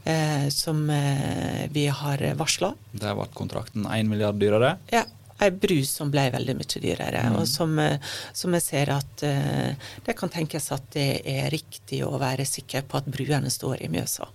eh, 0.05 0.47
som 0.53 0.85
eh, 0.93 1.67
vi 1.73 1.89
har 1.91 2.23
varsla. 2.39 2.73
Der 2.93 3.17
ble 3.17 3.27
kontrakten 3.35 3.89
1 3.89 4.11
milliard 4.13 4.39
dyrere? 4.39 4.77
Ja 4.93 5.07
ei 5.43 5.51
bru 5.53 5.77
som 5.85 6.11
ble 6.11 6.27
veldig 6.33 6.55
mye 6.57 6.81
dyrere. 6.83 7.23
Mm. 7.29 7.37
Og 7.39 7.47
som, 7.49 7.77
eh, 7.79 7.99
som, 8.33 8.53
jeg 8.57 8.65
ser 8.65 8.91
at 8.95 9.25
uh, 9.25 9.89
det 10.05 10.15
kan 10.17 10.31
tenkes 10.33 10.71
at 10.75 10.89
det 10.95 11.21
er 11.29 11.49
riktig 11.53 12.01
å 12.05 12.17
være 12.21 12.45
sikker 12.47 12.87
på 12.89 12.99
at 12.99 13.09
bruene 13.11 13.51
står 13.53 13.83
i 13.85 13.91
Mjøsa. 13.93 14.29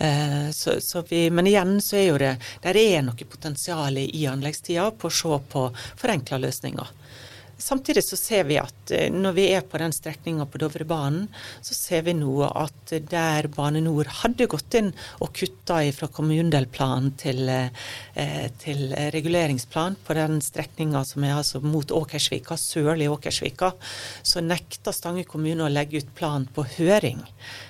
Uh, 0.00 0.48
så, 0.54 0.78
så 0.84 1.02
vi, 1.08 1.26
men 1.30 1.50
igjen 1.50 1.78
så 1.82 1.98
er 2.00 2.06
jo 2.10 2.20
det 2.22 2.34
der 2.64 2.78
er 2.80 3.02
noe 3.06 3.28
potensial 3.30 3.98
i 4.02 4.26
anleggstida 4.30 4.90
på 4.96 5.10
å 5.10 5.16
se 5.22 5.40
på 5.52 5.66
forenkla 5.98 6.40
løsninger. 6.42 6.94
Samtidig 7.58 8.04
så 8.04 8.16
ser 8.20 8.44
vi 8.44 8.58
at 8.60 8.90
eh, 8.92 9.08
når 9.12 9.36
vi 9.36 9.46
er 9.56 9.64
på 9.64 9.78
den 9.80 9.94
strekninga 9.94 10.44
på 10.50 10.60
Dovrebanen, 10.60 11.26
så 11.64 11.74
ser 11.74 12.04
vi 12.04 12.12
nå 12.16 12.34
at 12.48 12.92
der 13.08 13.48
Bane 13.52 13.80
Nor 13.80 14.10
hadde 14.22 14.48
gått 14.52 14.76
inn 14.76 14.92
og 15.24 15.32
kutta 15.36 15.78
fra 15.96 16.08
kommunedelplan 16.12 17.14
til, 17.20 17.48
eh, 17.48 18.48
til 18.60 18.92
reguleringsplan 19.14 19.96
på 20.04 20.18
den 20.18 20.42
strekninga 20.44 21.02
som 21.08 21.24
er 21.24 21.38
altså 21.38 21.62
mot 21.64 21.94
Åkersvika, 21.96 22.58
sørlig 22.60 23.08
Åkersvika, 23.12 23.72
så 24.22 24.44
nekta 24.44 24.92
Stange 24.92 25.24
kommune 25.28 25.64
å 25.64 25.72
legge 25.72 26.04
ut 26.04 26.12
plan 26.16 26.44
på 26.52 26.64
høring. 26.76 27.24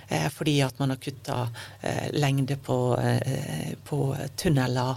Eh, 0.08 0.28
fordi 0.30 0.60
at 0.62 0.78
man 0.78 0.92
har 0.92 1.00
kutta 1.02 1.48
eh, 1.80 2.10
lengde 2.12 2.56
på, 2.56 2.78
eh, 3.00 3.74
på 3.84 4.16
tunneler, 4.36 4.96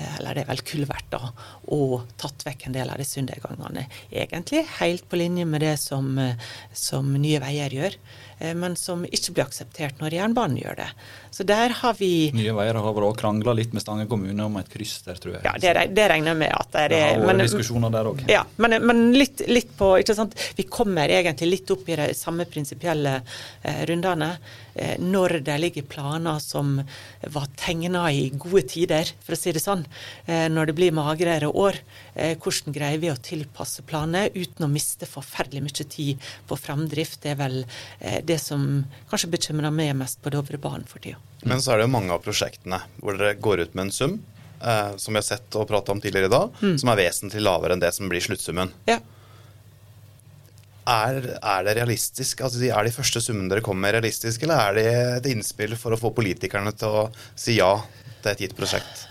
eller 0.00 0.34
det 0.34 0.44
er 0.44 0.48
vel 0.48 0.62
kulverter, 0.64 1.26
og 1.76 2.06
tatt 2.20 2.44
vekk 2.46 2.66
en 2.66 2.76
del 2.76 2.92
av 2.92 3.00
disse 3.00 3.20
undergangene. 3.20 3.86
Egentlig 4.08 4.64
helt 4.78 5.08
på 5.08 5.20
linje 5.20 5.44
med 5.44 5.64
det 5.64 5.74
som, 5.80 6.14
som 6.72 7.12
Nye 7.20 7.40
Veier 7.42 7.76
gjør. 7.76 7.96
Eh, 8.40 8.54
men 8.56 8.76
som 8.76 9.02
ikke 9.04 9.34
blir 9.36 9.44
akseptert 9.44 10.00
når 10.00 10.16
jernbanen 10.16 10.56
gjør 10.62 10.78
det. 10.80 10.88
Så 11.30 11.44
der 11.46 11.74
har 11.76 11.96
vi 11.98 12.30
Nye 12.34 12.54
Veier 12.56 12.78
har 12.80 12.94
vært 12.96 13.20
krangla 13.20 13.52
litt 13.56 13.74
med 13.76 13.84
Stange 13.84 14.06
kommune 14.10 14.46
om 14.48 14.56
et 14.60 14.70
kryss 14.72 14.96
der, 15.06 15.20
tror 15.20 15.36
jeg. 15.36 15.44
Ja, 15.44 15.52
det, 15.60 15.90
det 15.96 16.06
regner 16.10 16.32
jeg 16.32 16.40
med 16.40 16.54
at 16.56 16.72
det 16.72 16.84
er. 16.86 16.94
Det 16.94 17.02
har 17.04 17.20
vært 17.20 17.30
men- 17.30 17.44
diskusjoner 17.46 17.94
der 17.94 18.10
òg. 18.10 18.24
Ja, 18.32 18.42
men, 18.56 18.78
men 18.88 19.04
litt, 19.16 19.44
litt 19.48 19.76
på 19.78 19.92
ikke 20.00 20.16
sant? 20.16 20.38
Vi 20.56 20.66
kommer 20.72 21.12
egentlig 21.12 21.50
litt 21.52 21.74
opp 21.76 21.86
i 21.92 22.00
de 22.00 22.08
samme 22.16 22.48
prinsipielle 22.48 23.18
eh, 23.20 23.84
rundene. 23.90 24.32
Eh, 24.74 24.96
når 25.00 25.40
det 25.46 25.56
ligger 25.60 25.86
planer 25.90 26.38
som 26.42 26.78
var 27.34 27.48
tegna 27.58 28.06
i 28.12 28.28
gode 28.30 28.62
tider, 28.70 29.10
for 29.24 29.34
å 29.34 29.38
si 29.38 29.52
det 29.54 29.62
sånn. 29.62 29.84
Eh, 30.26 30.46
når 30.52 30.70
det 30.70 30.76
blir 30.78 30.96
magrere 30.96 31.50
år, 31.50 31.80
eh, 32.14 32.36
hvordan 32.36 32.74
greier 32.74 33.02
vi 33.02 33.10
å 33.10 33.18
tilpasse 33.18 33.82
planene 33.82 34.30
uten 34.34 34.66
å 34.66 34.70
miste 34.70 35.08
forferdelig 35.10 35.62
mye 35.62 35.88
tid 35.88 36.30
på 36.46 36.58
framdrift? 36.58 37.22
Det 37.22 37.34
er 37.34 37.40
vel 37.40 37.64
det 38.24 38.38
som 38.40 38.84
kanskje 39.10 39.30
bekymrer 39.30 39.72
meg 39.72 39.94
mest 39.96 40.20
på 40.22 40.30
Dovrebanen 40.32 40.86
for 40.88 41.02
tida. 41.02 41.18
Men 41.44 41.60
så 41.60 41.72
er 41.72 41.80
det 41.80 41.88
jo 41.88 41.94
mange 41.94 42.12
av 42.12 42.22
prosjektene 42.22 42.80
hvor 43.00 43.16
dere 43.18 43.38
går 43.40 43.64
ut 43.64 43.74
med 43.74 43.88
en 43.88 43.92
sum, 43.94 44.18
som 44.60 45.14
vi 45.14 45.18
har 45.18 45.24
sett 45.24 45.56
og 45.56 45.68
prata 45.68 45.92
om 45.92 46.00
tidligere 46.00 46.28
i 46.28 46.32
dag, 46.32 46.50
som 46.80 46.90
er 46.92 47.00
vesentlig 47.00 47.42
lavere 47.42 47.76
enn 47.76 47.82
det 47.82 47.92
som 47.96 48.08
blir 48.08 48.20
sluttsummen. 48.20 48.72
Ja. 48.88 48.98
Er, 50.90 51.20
er 51.38 51.66
det 51.68 51.76
realistisk? 51.78 52.40
Altså, 52.46 52.62
er 52.66 52.86
de 52.88 52.94
første 52.94 53.22
summene 53.22 53.50
dere 53.52 53.62
kommer 53.64 53.86
med 53.86 53.98
realistiske, 53.98 54.46
eller 54.48 54.58
er 54.58 54.78
det 54.80 54.86
et 55.20 55.28
innspill 55.34 55.76
for 55.78 55.94
å 55.94 56.00
få 56.00 56.10
politikerne 56.16 56.72
til 56.74 56.96
å 57.02 57.04
si 57.38 57.58
ja 57.60 57.74
til 58.24 58.32
et 58.32 58.42
gitt 58.46 58.56
prosjekt? 58.58 59.06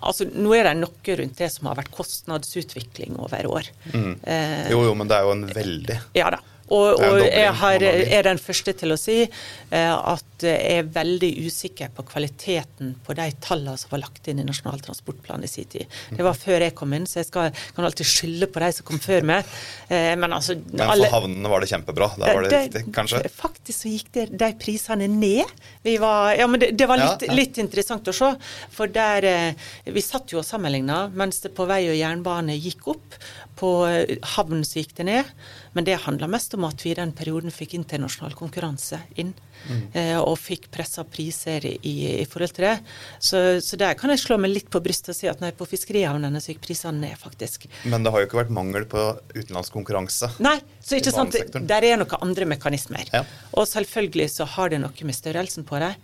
Altså, 0.00 0.26
nå 0.30 0.52
er 0.54 0.68
det 0.68 0.76
noe 0.78 1.14
rundt 1.20 1.38
det 1.40 1.48
som 1.52 1.66
har 1.70 1.78
vært 1.80 1.90
kostnadsutvikling 1.94 3.16
over 3.18 3.48
år. 3.50 3.70
Eh, 3.92 4.68
Jo, 4.70 4.82
jo, 4.86 4.92
men 4.98 5.08
det 5.10 5.16
er 5.18 5.26
jo 5.26 5.32
en 5.34 5.46
veldig 5.50 5.96
Ja 6.16 6.30
da. 6.34 6.38
Og, 6.66 6.98
Det 6.98 7.08
og 7.08 7.20
jeg 7.22 7.52
har, 7.60 7.82
er 7.86 8.26
den 8.26 8.40
første 8.42 8.72
til 8.74 8.94
å 8.94 8.98
si 8.98 9.20
eh, 9.22 9.92
at 9.94 10.24
jeg 10.42 10.80
er 10.80 10.88
veldig 10.92 11.28
usikker 11.46 11.92
på 11.96 12.04
kvaliteten 12.10 12.90
på 13.06 13.14
de 13.16 13.26
tallene 13.40 13.78
som 13.80 13.92
var 13.94 14.02
lagt 14.02 14.26
inn 14.28 14.42
i 14.42 14.44
Nasjonal 14.44 14.82
transportplan 14.84 15.44
i 15.46 15.48
sin 15.48 15.68
tid. 15.72 15.86
Det 16.10 16.26
var 16.26 16.36
før 16.36 16.66
jeg 16.66 16.74
kom 16.76 16.92
inn, 16.96 17.06
så 17.08 17.20
jeg 17.22 17.28
skal, 17.30 17.54
kan 17.76 17.86
alltid 17.88 18.10
skylde 18.10 18.48
på 18.52 18.60
de 18.64 18.70
som 18.76 18.88
kom 18.90 19.00
før 19.00 19.24
meg. 19.30 19.54
Eh, 19.88 20.12
men 20.18 20.34
altså 20.36 20.58
Men 20.72 20.90
for 20.90 21.14
havnene 21.14 21.52
var 21.54 21.64
det 21.64 21.70
kjempebra. 21.70 22.10
Der 22.18 22.34
var 22.40 22.48
det 22.48 22.60
riktig, 22.66 22.84
kanskje? 22.98 23.22
Faktisk 23.36 23.84
så 23.86 23.94
gikk 23.94 24.10
det, 24.18 24.26
de 24.42 24.50
prisene 24.60 25.08
ned. 25.08 25.54
Vi 25.86 25.96
var, 26.02 26.34
ja, 26.36 26.50
men 26.50 26.60
det, 26.62 26.72
det 26.76 26.90
var 26.90 27.00
litt, 27.00 27.24
Ja, 27.26 27.30
ja. 27.30 27.38
litt 27.38 27.62
interessant 27.62 28.10
å 28.10 28.16
se. 28.16 28.32
For 28.74 28.90
der 28.92 29.30
eh, 29.30 29.66
Vi 29.86 30.02
satt 30.04 30.34
jo 30.34 30.42
og 30.42 30.46
sammenligna, 30.48 31.06
mens 31.14 31.40
det 31.46 31.54
på 31.56 31.64
vei 31.70 31.84
og 31.88 31.96
jernbane 31.96 32.58
gikk 32.58 32.90
opp. 32.92 33.16
På 33.56 33.86
eh, 33.88 34.18
havn 34.36 34.60
så 34.66 34.82
gikk 34.82 34.94
det 34.98 35.06
ned. 35.08 35.30
Men 35.76 35.86
det 35.86 35.98
handla 36.04 36.28
mest 36.28 36.54
om 36.56 36.64
at 36.68 36.82
vi 36.84 36.92
i 36.92 36.96
den 36.98 37.12
perioden 37.16 37.52
fikk 37.52 37.74
internasjonal 37.78 38.34
konkurranse 38.36 38.98
inn. 39.16 39.32
Mm. 39.66 39.80
Eh, 39.96 40.18
og 40.20 40.36
fikk 40.38 40.68
pressa 40.74 41.04
priser 41.08 41.64
i, 41.66 41.94
i 42.20 42.26
forhold 42.28 42.52
til 42.56 42.68
det. 42.68 42.74
Så, 43.18 43.40
så 43.64 43.78
der 43.80 43.96
kan 43.98 44.12
jeg 44.12 44.20
slå 44.22 44.36
meg 44.40 44.52
litt 44.52 44.68
på 44.72 44.82
brystet 44.84 45.14
og 45.14 45.18
si 45.18 45.30
at 45.32 45.40
nei, 45.40 45.50
på 45.56 45.68
fiskerihavnene 45.68 46.42
så 46.44 46.52
gikk 46.52 46.62
prisene 46.68 47.00
ned, 47.00 47.16
faktisk. 47.20 47.66
Men 47.88 48.04
det 48.04 48.12
har 48.12 48.22
jo 48.22 48.28
ikke 48.28 48.42
vært 48.42 48.54
mangel 48.54 48.86
på 48.88 49.08
utenlandsk 49.34 49.74
konkurranse. 49.76 50.30
Nei, 50.44 50.58
så 50.84 51.00
ikke 51.00 51.16
sant, 51.16 51.36
der 51.56 51.88
er 51.88 51.98
noen 52.00 52.20
andre 52.20 52.48
mekanismer. 52.52 53.08
Ja. 53.12 53.24
Og 53.56 53.66
selvfølgelig 53.72 54.30
så 54.36 54.48
har 54.56 54.72
det 54.72 54.84
noe 54.84 55.08
med 55.08 55.16
størrelsen 55.16 55.66
på 55.68 55.80
det. 55.82 55.94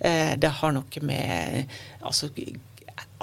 Eh, 0.00 0.36
Det 0.40 0.48
har 0.62 0.72
noe 0.72 1.02
med 1.04 1.66
altså, 2.00 2.30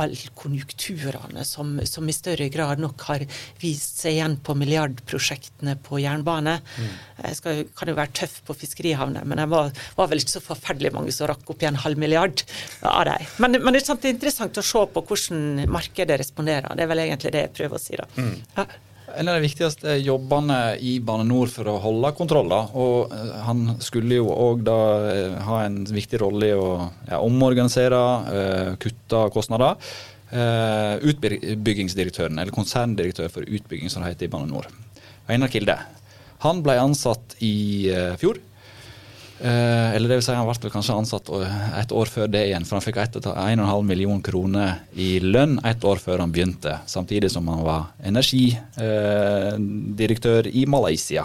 alle 0.01 0.31
konjunkturene 0.37 1.43
som, 1.47 1.75
som 1.89 2.07
i 2.09 2.15
større 2.15 2.49
grad 2.53 2.81
nok 2.83 3.05
har 3.09 3.25
vist 3.61 4.01
seg 4.03 4.17
igjen 4.17 4.37
på 4.45 4.55
milliardprosjektene 4.57 5.77
på 5.85 6.01
jernbane. 6.03 6.57
Jeg 7.23 7.39
skal, 7.39 7.63
kan 7.77 7.91
jo 7.91 7.97
være 7.97 8.13
tøff 8.21 8.39
på 8.47 8.55
fiskerihavner, 8.61 9.25
men 9.27 9.41
det 9.41 9.47
var, 9.51 9.71
var 9.97 10.11
vel 10.11 10.21
ikke 10.23 10.37
så 10.37 10.43
forferdelig 10.43 10.93
mange 10.95 11.15
som 11.15 11.29
rakk 11.31 11.49
opp 11.53 11.63
i 11.63 11.69
en 11.69 11.81
halv 11.83 11.99
milliard 12.01 12.43
av 12.81 13.05
dem. 13.09 13.29
Men, 13.41 13.59
men 13.61 13.73
det, 13.73 13.83
er 13.83 13.89
sant, 13.91 14.03
det 14.03 14.11
er 14.11 14.17
interessant 14.17 14.61
å 14.61 14.65
se 14.65 14.83
på 14.93 15.05
hvordan 15.09 15.65
markedet 15.73 16.19
responderer. 16.21 16.69
Det 16.77 16.85
er 16.85 16.93
vel 16.93 17.05
egentlig 17.07 17.33
det 17.35 17.47
jeg 17.47 17.55
prøver 17.61 17.79
å 17.79 17.83
si. 17.87 17.97
da. 17.99 18.07
Ja. 18.57 18.67
En 19.15 19.29
av 19.29 19.37
de 19.37 19.41
viktigste 19.45 19.93
jobbene 20.03 20.75
i 20.83 20.97
Bane 20.99 21.23
NOR 21.23 21.47
for 21.47 21.63
å 21.71 21.77
holde 21.79 22.09
kontroll, 22.17 22.49
da, 22.51 22.67
og 22.75 23.13
eh, 23.15 23.29
han 23.45 23.77
skulle 23.83 24.17
jo 24.19 24.27
òg 24.33 24.65
da 24.67 24.79
eh, 25.13 25.37
ha 25.47 25.61
en 25.63 25.85
viktig 25.87 26.19
rolle 26.19 26.49
i 26.49 26.57
å 26.57 26.91
ja, 27.07 27.21
omorganisere, 27.23 28.01
eh, 28.33 28.75
kutte 28.81 29.29
kostnader. 29.33 29.75
Utbyggingsdirektøren, 30.27 32.35
eller 32.35 32.51
konserndirektør 32.51 33.31
for 33.31 33.47
utbygging, 33.47 33.87
som 33.87 34.03
det 34.03 34.11
heter 34.11 34.27
i 34.27 34.31
Bane 34.33 34.51
NOR, 34.51 34.67
Einar 35.31 35.47
Kilde, 35.53 35.77
han 36.43 36.59
ble 36.65 36.75
ansatt 36.81 37.37
i 37.39 37.87
fjor. 38.19 38.35
Eh, 39.37 39.95
eller 39.95 40.09
det 40.09 40.17
vil 40.17 40.25
si 40.25 40.33
han 40.33 40.49
ble 40.49 40.69
kanskje 40.73 40.97
ansatt 40.97 41.29
et 41.77 41.91
år 41.93 42.09
før 42.09 42.27
det 42.33 42.41
igjen, 42.47 42.65
for 42.65 42.73
han 42.77 42.85
fikk 42.85 42.97
1,5 43.03 43.83
million 43.85 44.21
kroner 44.25 44.69
i 44.97 45.19
lønn 45.21 45.59
et 45.67 45.83
år 45.85 45.97
før 46.01 46.17
han 46.23 46.31
begynte, 46.33 46.73
samtidig 46.89 47.29
som 47.33 47.47
han 47.51 47.61
var 47.67 47.81
energidirektør 48.01 50.47
i 50.49 50.65
Malaysia. 50.65 51.23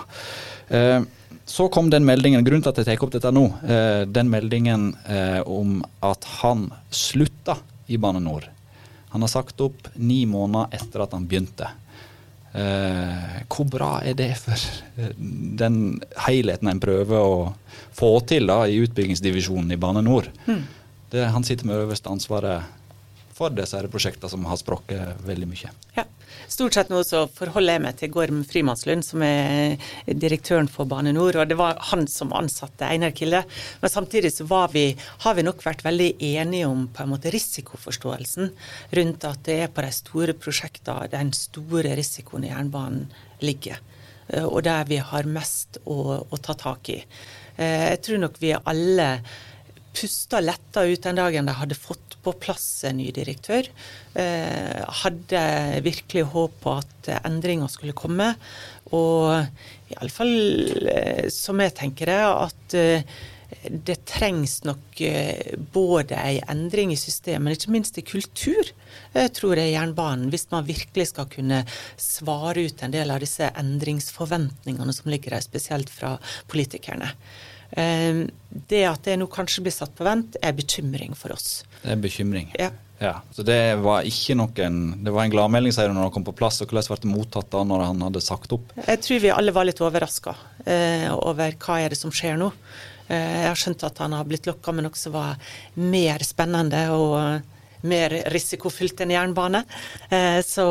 Eh, 0.68 1.00
så 1.44 1.68
kom 1.68 1.90
den 1.90 2.04
meldingen, 2.06 2.44
grunnen 2.44 2.62
til 2.62 2.70
at 2.70 2.78
jeg 2.80 2.86
tar 2.86 3.04
opp 3.04 3.12
dette 3.12 3.32
nå, 3.34 3.44
eh, 3.66 4.04
den 4.06 4.30
meldingen 4.30 4.92
eh, 5.10 5.40
om 5.42 5.80
at 6.04 6.24
han 6.40 6.68
slutta 6.88 7.58
i 7.88 7.98
Bane 8.00 8.22
NOR. 8.22 8.46
Han 9.12 9.24
har 9.24 9.28
sagt 9.28 9.60
opp 9.60 9.90
ni 10.00 10.22
måneder 10.24 10.72
etter 10.78 11.02
at 11.04 11.12
han 11.12 11.26
begynte. 11.28 11.66
Eh, 12.52 13.36
hvor 13.48 13.64
bra 13.72 13.90
er 14.04 14.16
det 14.18 14.34
for 14.36 14.52
eh, 15.00 15.14
den 15.16 16.02
helheten 16.26 16.68
en 16.68 16.82
prøver 16.82 17.16
å 17.16 17.36
få 17.96 18.12
til 18.28 18.50
da, 18.50 18.62
i 18.68 18.82
utbyggingsdivisjonen 18.84 19.72
i 19.72 19.80
Bane 19.80 20.02
NOR? 20.04 20.28
Det, 21.12 21.26
han 21.32 21.44
sitter 21.44 21.68
med 21.68 21.80
øverste 21.86 22.12
ansvaret 22.12 22.68
for 23.32 23.52
disse 23.56 23.80
prosjektene 23.92 24.32
som 24.32 24.44
har 24.48 24.60
sprukket 24.60 25.24
veldig 25.24 25.48
mye. 25.48 25.72
Ja. 25.96 26.04
Stort 26.52 26.74
sett 26.76 26.90
nå 26.92 27.00
så 27.06 27.24
forholder 27.32 27.78
jeg 27.78 27.82
meg 27.84 27.96
til 28.00 28.10
Gorm 28.12 28.42
Frimannslund, 28.48 29.04
som 29.06 29.22
er 29.24 29.78
direktøren 30.06 30.68
for 30.70 30.88
Bane 30.90 31.14
NOR. 31.16 31.38
Og 31.40 31.48
det 31.48 31.56
var 31.58 31.78
han 31.92 32.04
som 32.10 32.34
ansatte 32.36 32.88
Einar 32.88 33.14
Kilde. 33.16 33.44
Men 33.80 33.92
samtidig 33.92 34.32
så 34.34 34.46
vi, 34.72 34.84
har 35.24 35.34
vi 35.38 35.46
nok 35.46 35.64
vært 35.64 35.84
veldig 35.86 36.10
enige 36.32 36.68
om 36.68 36.88
på 36.92 37.04
en 37.04 37.12
måte 37.14 37.32
risikoforståelsen 37.32 38.50
rundt 38.98 39.24
at 39.28 39.44
det 39.48 39.58
er 39.64 39.72
på 39.72 39.84
de 39.86 39.92
store 39.96 40.36
prosjektene 40.36 41.08
den 41.12 41.32
store 41.36 41.96
risikoen 41.98 42.44
i 42.44 42.52
jernbanen 42.52 43.08
ligger. 43.42 43.80
Eh, 44.28 44.44
Og 44.44 44.62
der 44.64 44.84
vi 44.88 45.00
har 45.02 45.24
mest 45.24 45.80
å, 45.84 46.20
å 46.28 46.36
ta 46.42 46.54
tak 46.54 46.92
i. 46.92 47.00
Eh, 47.56 47.88
Jeg 47.92 48.02
tror 48.04 48.22
nok 48.26 48.36
vi 48.42 48.52
alle 48.52 49.08
pusta 49.96 50.40
letta 50.42 50.84
ut 50.88 51.02
den 51.04 51.18
dagen 51.18 51.48
de 51.48 51.56
hadde 51.56 51.78
fått 51.78 52.16
på 52.22 52.34
plass 52.42 52.84
en 52.88 53.00
ny 53.00 53.10
direktør. 53.14 53.66
Eh, 54.14 54.78
hadde 55.02 55.42
virkelig 55.84 56.24
håp 56.32 56.56
på 56.62 56.76
at 56.82 57.10
endringer 57.22 57.70
skulle 57.72 57.96
komme. 57.96 58.32
Og 58.94 59.92
iallfall 59.92 60.34
eh, 60.92 61.28
som 61.32 61.60
jeg 61.62 61.76
tenker 61.78 62.12
det, 62.12 62.20
at 62.22 62.78
eh, 62.78 63.14
det 63.68 63.98
trengs 64.08 64.62
nok 64.64 65.00
eh, 65.04 65.54
både 65.74 66.16
ei 66.18 66.40
endring 66.50 66.92
i 66.94 66.98
systemet, 66.98 67.44
men 67.44 67.56
ikke 67.56 67.74
minst 67.74 67.98
i 68.00 68.04
kultur, 68.06 68.72
eh, 69.12 69.28
tror 69.34 69.58
jeg, 69.58 69.72
i 69.72 69.76
jernbanen. 69.76 70.30
Hvis 70.32 70.48
man 70.52 70.66
virkelig 70.68 71.10
skal 71.12 71.28
kunne 71.32 71.62
svare 72.00 72.66
ut 72.68 72.82
en 72.82 72.94
del 72.94 73.12
av 73.12 73.22
disse 73.22 73.50
endringsforventningene 73.58 74.96
som 74.96 75.10
ligger 75.12 75.36
der, 75.36 75.44
spesielt 75.44 75.92
fra 75.92 76.16
politikerne. 76.52 77.12
Eh, 77.72 78.26
Det 78.68 78.82
at 78.84 79.02
det 79.08 79.16
nå 79.16 79.26
kanskje 79.32 79.62
blir 79.64 79.72
satt 79.72 79.94
på 79.96 80.04
vent, 80.04 80.36
er 80.42 80.52
bekymring 80.52 81.14
for 81.16 81.32
oss. 81.32 81.62
Det 81.82 81.94
er 81.94 82.00
bekymring. 82.02 82.50
Ja. 82.60 82.70
Ja, 83.02 83.16
så 83.34 83.42
det 83.42 83.56
var 83.82 84.04
ikke 84.06 84.36
noen 84.38 84.76
Det 85.02 85.10
var 85.10 85.24
en 85.24 85.32
gladmelding 85.32 85.72
sier 85.74 85.88
du, 85.90 85.94
når 85.96 86.06
han 86.06 86.12
kom 86.14 86.26
på 86.28 86.34
plass, 86.38 86.60
og 86.62 86.70
hvordan 86.70 86.86
ble 86.92 86.98
det 87.02 87.10
mottatt 87.10 87.48
da 87.50 87.62
når 87.66 87.82
han 87.88 88.04
hadde 88.06 88.22
sagt 88.22 88.52
opp? 88.54 88.70
Jeg 88.86 89.00
tror 89.02 89.22
vi 89.24 89.32
alle 89.34 89.54
var 89.56 89.66
litt 89.66 89.80
overraska 89.82 90.36
eh, 90.64 91.08
over 91.16 91.56
hva 91.58 91.80
er 91.82 91.90
det 91.90 91.98
som 91.98 92.12
skjer 92.14 92.38
nå. 92.38 92.52
Eh, 93.08 93.40
jeg 93.42 93.48
har 93.48 93.58
skjønt 93.58 93.82
at 93.88 93.98
han 94.04 94.14
har 94.14 94.28
blitt 94.28 94.46
lokka 94.46 94.74
med 94.76 94.86
noe 94.86 95.00
som 95.00 95.16
var 95.16 95.34
mer 95.74 96.22
spennende 96.22 96.84
og 96.94 97.42
mer 97.88 98.14
risikofylt 98.32 99.02
enn 99.04 99.14
jernbane. 99.14 99.64
Så, 100.46 100.66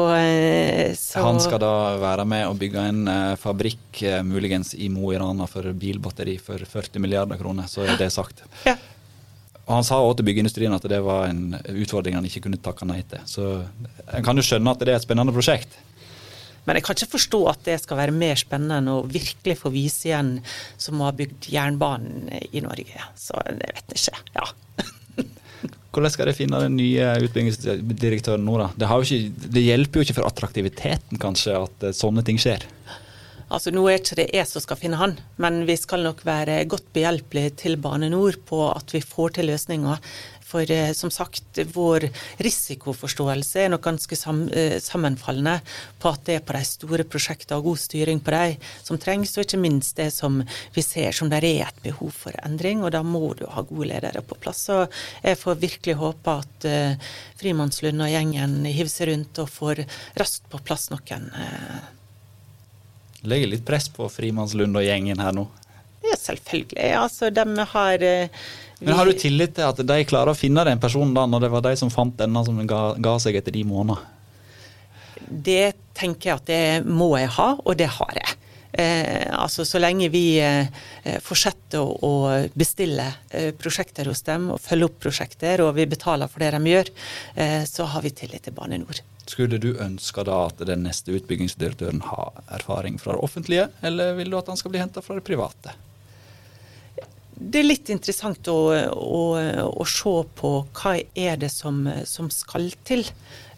så, 0.97 1.24
Han 1.26 1.41
skal 1.43 1.62
da 1.63 1.74
være 2.02 2.26
med 2.30 2.45
og 2.47 2.58
bygge 2.62 2.86
en 2.91 3.12
fabrikk, 3.41 4.02
muligens 4.28 4.74
i 4.78 4.88
Mo 4.93 5.12
i 5.12 5.19
Rana, 5.19 5.47
for 5.52 5.67
bilbatteri 5.76 6.38
for 6.41 6.62
40 6.62 7.04
milliarder 7.04 7.39
kroner, 7.41 7.67
så 7.71 7.86
er 7.88 8.00
det 8.00 8.12
sagt. 8.15 8.43
Ja. 8.69 8.78
Og 9.67 9.78
Han 9.78 9.86
sa 9.88 10.00
også 10.02 10.19
til 10.19 10.28
byggeindustrien 10.28 10.74
at 10.76 10.86
det 10.89 10.97
var 11.06 11.30
en 11.30 11.54
utfordring 11.69 12.17
han 12.17 12.26
ikke 12.28 12.41
kunne 12.43 12.60
takke 12.60 12.88
nei 12.89 13.02
til. 13.08 13.21
Så 13.30 13.45
en 14.12 14.26
kan 14.26 14.36
jo 14.36 14.43
skjønne 14.43 14.74
at 14.74 14.82
det 14.82 14.91
er 14.91 15.00
et 15.00 15.06
spennende 15.06 15.36
prosjekt. 15.36 15.78
Men 16.65 16.78
jeg 16.78 16.86
kan 16.86 16.97
ikke 16.97 17.15
forstå 17.15 17.39
at 17.50 17.63
det 17.65 17.78
skal 17.82 17.97
være 17.97 18.13
mer 18.13 18.38
spennende 18.38 18.78
enn 18.82 18.89
å 18.91 19.00
virkelig 19.10 19.58
få 19.63 19.71
vise 19.74 20.10
igjen 20.10 20.36
som 20.82 21.02
har 21.02 21.15
bygd 21.17 21.50
jernbanen 21.50 22.28
i 22.52 22.62
Norge. 22.62 23.06
Så 23.17 23.38
det 23.47 23.71
vet 23.78 23.95
jeg 23.95 24.04
ikke. 24.04 24.26
Ja. 24.38 24.50
Hvordan 25.91 26.13
skal 26.13 26.30
de 26.30 26.36
finne 26.36 26.60
den 26.63 26.77
nye 26.80 27.08
utbyggingsdirektøren 27.25 28.45
nå, 28.47 28.56
da? 28.62 28.69
Det, 28.80 28.88
ikke, 29.04 29.47
det, 29.51 29.63
hjelper 29.65 29.99
jo 29.99 30.06
ikke 30.08 30.17
for 30.21 30.30
attraktiviteten 30.30 31.19
kanskje 31.19 31.58
at 31.60 31.88
eh, 31.88 31.95
sånne 31.95 32.23
ting 32.27 32.39
skjer? 32.39 32.63
Altså 33.51 33.73
Nå 33.75 33.84
er 33.91 33.99
ikke 33.99 34.15
det 34.21 34.30
jeg 34.32 34.47
som 34.47 34.63
skal 34.63 34.80
finne 34.80 34.99
han, 35.01 35.17
men 35.43 35.65
vi 35.67 35.75
skal 35.75 36.06
nok 36.06 36.23
være 36.23 36.62
godt 36.71 36.88
behjelpelige 36.95 37.51
til 37.65 37.75
Bane 37.84 38.08
Nor 38.13 38.38
på 38.47 38.63
at 38.71 38.93
vi 38.95 39.04
får 39.04 39.36
til 39.36 39.51
løsninger. 39.51 39.99
For 40.51 40.71
eh, 40.71 40.91
som 40.97 41.11
sagt, 41.13 41.61
vår 41.73 42.07
risikoforståelse 42.43 43.63
er 43.63 43.71
nok 43.71 43.85
ganske 43.85 44.17
sam, 44.19 44.43
eh, 44.49 44.77
sammenfallende 44.83 45.57
på 46.01 46.11
at 46.11 46.25
det 46.27 46.37
er 46.39 46.45
på 46.45 46.55
de 46.57 46.63
store 46.67 47.05
prosjektene 47.07 47.59
og 47.59 47.69
god 47.69 47.81
styring 47.85 48.19
på 48.23 48.33
de 48.35 48.57
som 48.83 48.99
trengs, 49.01 49.33
og 49.37 49.45
ikke 49.45 49.61
minst 49.61 49.95
det 49.99 50.09
som 50.15 50.41
vi 50.75 50.83
ser 50.85 51.15
som 51.15 51.31
det 51.31 51.41
er 51.41 51.67
et 51.67 51.81
behov 51.85 52.11
for 52.25 52.35
endring. 52.43 52.83
Og 52.83 52.91
da 52.95 53.03
må 53.05 53.33
du 53.39 53.45
ha 53.47 53.63
gode 53.67 53.91
ledere 53.93 54.23
på 54.25 54.39
plass. 54.41 54.65
Så 54.67 54.83
jeg 55.23 55.39
får 55.39 55.61
virkelig 55.61 55.97
håpe 56.01 56.37
at 56.43 56.67
eh, 56.67 57.13
Frimannslund 57.41 58.03
og 58.03 58.11
gjengen 58.11 58.59
hiver 58.67 58.91
seg 58.91 59.11
rundt 59.11 59.39
og 59.41 59.49
får 59.49 59.85
raskt 60.19 60.45
på 60.51 60.59
plass 60.61 60.91
noen. 60.91 61.31
Uh, 61.33 61.81
Legger 63.25 63.49
litt 63.49 63.63
press 63.65 63.87
på 63.93 64.05
Frimannslund 64.09 64.77
og 64.77 64.85
gjengen 64.85 65.21
her 65.21 65.33
nå? 65.33 65.47
Ja, 66.05 66.17
selvfølgelig. 66.17 66.91
Altså, 66.97 67.29
de 67.33 67.65
har 67.73 68.05
uh, 68.05 68.45
men 68.82 68.98
Har 68.98 69.06
du 69.06 69.13
tillit 69.13 69.54
til 69.58 69.67
at 69.67 69.78
de 69.78 69.98
klarer 70.10 70.34
å 70.34 70.38
finne 70.38 70.65
den 70.65 70.82
personen 70.82 71.13
da, 71.13 71.28
når 71.30 71.46
det 71.46 71.52
var 71.54 71.63
de 71.67 71.76
som 71.78 71.91
fant 71.94 72.15
denne 72.17 72.41
som 72.48 72.58
ga, 72.65 72.82
ga 72.98 73.15
seg 73.22 73.38
etter 73.38 73.54
de 73.54 73.62
månedene? 73.67 74.02
Det 75.32 75.94
tenker 75.96 76.32
jeg 76.32 76.39
at 76.41 76.48
det 76.50 76.63
må 76.89 77.13
jeg 77.20 77.30
ha, 77.38 77.52
og 77.62 77.78
det 77.78 77.88
har 78.00 78.17
jeg. 78.17 78.38
Eh, 78.72 79.28
altså 79.36 79.65
Så 79.67 79.80
lenge 79.80 80.08
vi 80.10 80.39
eh, 80.41 80.67
fortsetter 81.24 81.84
å, 81.84 81.91
å 82.08 82.13
bestille 82.58 83.06
eh, 83.30 83.52
prosjekter 83.56 84.08
hos 84.08 84.24
dem 84.28 84.50
og 84.56 84.62
følge 84.63 84.88
opp 84.88 84.98
prosjekter, 85.04 85.63
og 85.65 85.76
vi 85.78 85.88
betaler 85.91 86.32
for 86.32 86.44
det 86.44 86.54
de 86.56 86.74
gjør, 86.74 86.91
eh, 87.36 87.62
så 87.70 87.88
har 87.94 88.06
vi 88.06 88.13
tillit 88.15 88.48
til 88.48 88.56
Bane 88.58 88.82
NOR. 88.82 89.04
Skulle 89.30 89.62
du 89.62 89.76
ønske 89.78 90.26
da 90.28 90.41
at 90.50 90.65
den 90.67 90.88
neste 90.88 91.13
utbyggingsdirektøren 91.20 92.02
har 92.10 92.41
erfaring 92.58 92.98
fra 93.00 93.13
det 93.13 93.24
offentlige, 93.30 93.70
eller 93.86 94.15
vil 94.17 94.34
du 94.34 94.39
at 94.39 94.50
han 94.52 94.60
skal 94.60 94.74
bli 94.74 94.82
henta 94.82 95.04
fra 95.06 95.20
det 95.20 95.28
private? 95.28 95.76
Det 97.41 97.62
er 97.62 97.67
litt 97.67 97.89
interessant 97.93 98.47
å, 98.51 98.60
å, 98.93 99.23
å, 99.65 99.86
se 99.89 100.13
på 100.38 100.51
hva 100.77 100.93
er 101.17 101.39
det 101.41 101.49
som, 101.49 101.84
som 102.06 102.30
skal 102.34 102.69
til 102.86 103.04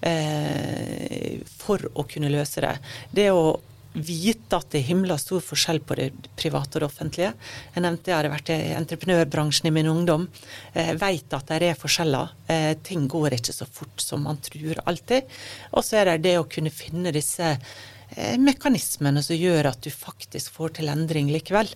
eh, 0.01 1.43
for 1.59 1.83
å 1.93 2.05
kunne 2.07 2.31
løse 2.31 2.63
det. 2.63 2.73
Det 3.11 3.29
å 3.35 3.45
vite 3.93 4.57
at 4.57 4.71
det 4.73 4.79
er 4.81 4.87
himla 4.87 5.17
stor 5.21 5.41
forskjell 5.43 5.79
på 5.85 5.97
det 5.99 6.07
private 6.39 6.77
og 6.77 6.81
det 6.81 6.87
offentlige. 6.87 7.31
Jeg 7.75 7.85
nevnte 7.85 8.09
jeg 8.09 8.17
hadde 8.17 8.31
vært 8.33 8.51
i 8.53 8.59
entreprenørbransjen 8.77 9.69
i 9.69 9.73
min 9.75 9.89
ungdom. 9.91 10.25
Jeg 10.73 10.97
vet 11.01 11.35
at 11.37 11.51
det 11.51 11.69
er 11.69 11.79
forskjeller. 11.79 12.33
Eh, 12.49 12.71
ting 12.85 13.05
går 13.11 13.37
ikke 13.37 13.55
så 13.55 13.67
fort 13.69 14.01
som 14.01 14.25
man 14.25 14.41
tror 14.43 14.81
alltid. 14.89 15.29
Og 15.73 15.85
så 15.85 16.01
er 16.01 16.13
det 16.13 16.23
det 16.25 16.37
å 16.39 16.47
kunne 16.49 16.73
finne 16.73 17.13
disse 17.13 17.53
eh, 17.53 18.39
mekanismene 18.41 19.21
som 19.25 19.37
gjør 19.37 19.73
at 19.73 19.85
du 19.85 19.91
faktisk 19.93 20.57
får 20.57 20.79
til 20.79 20.89
endring 20.93 21.29
likevel. 21.33 21.69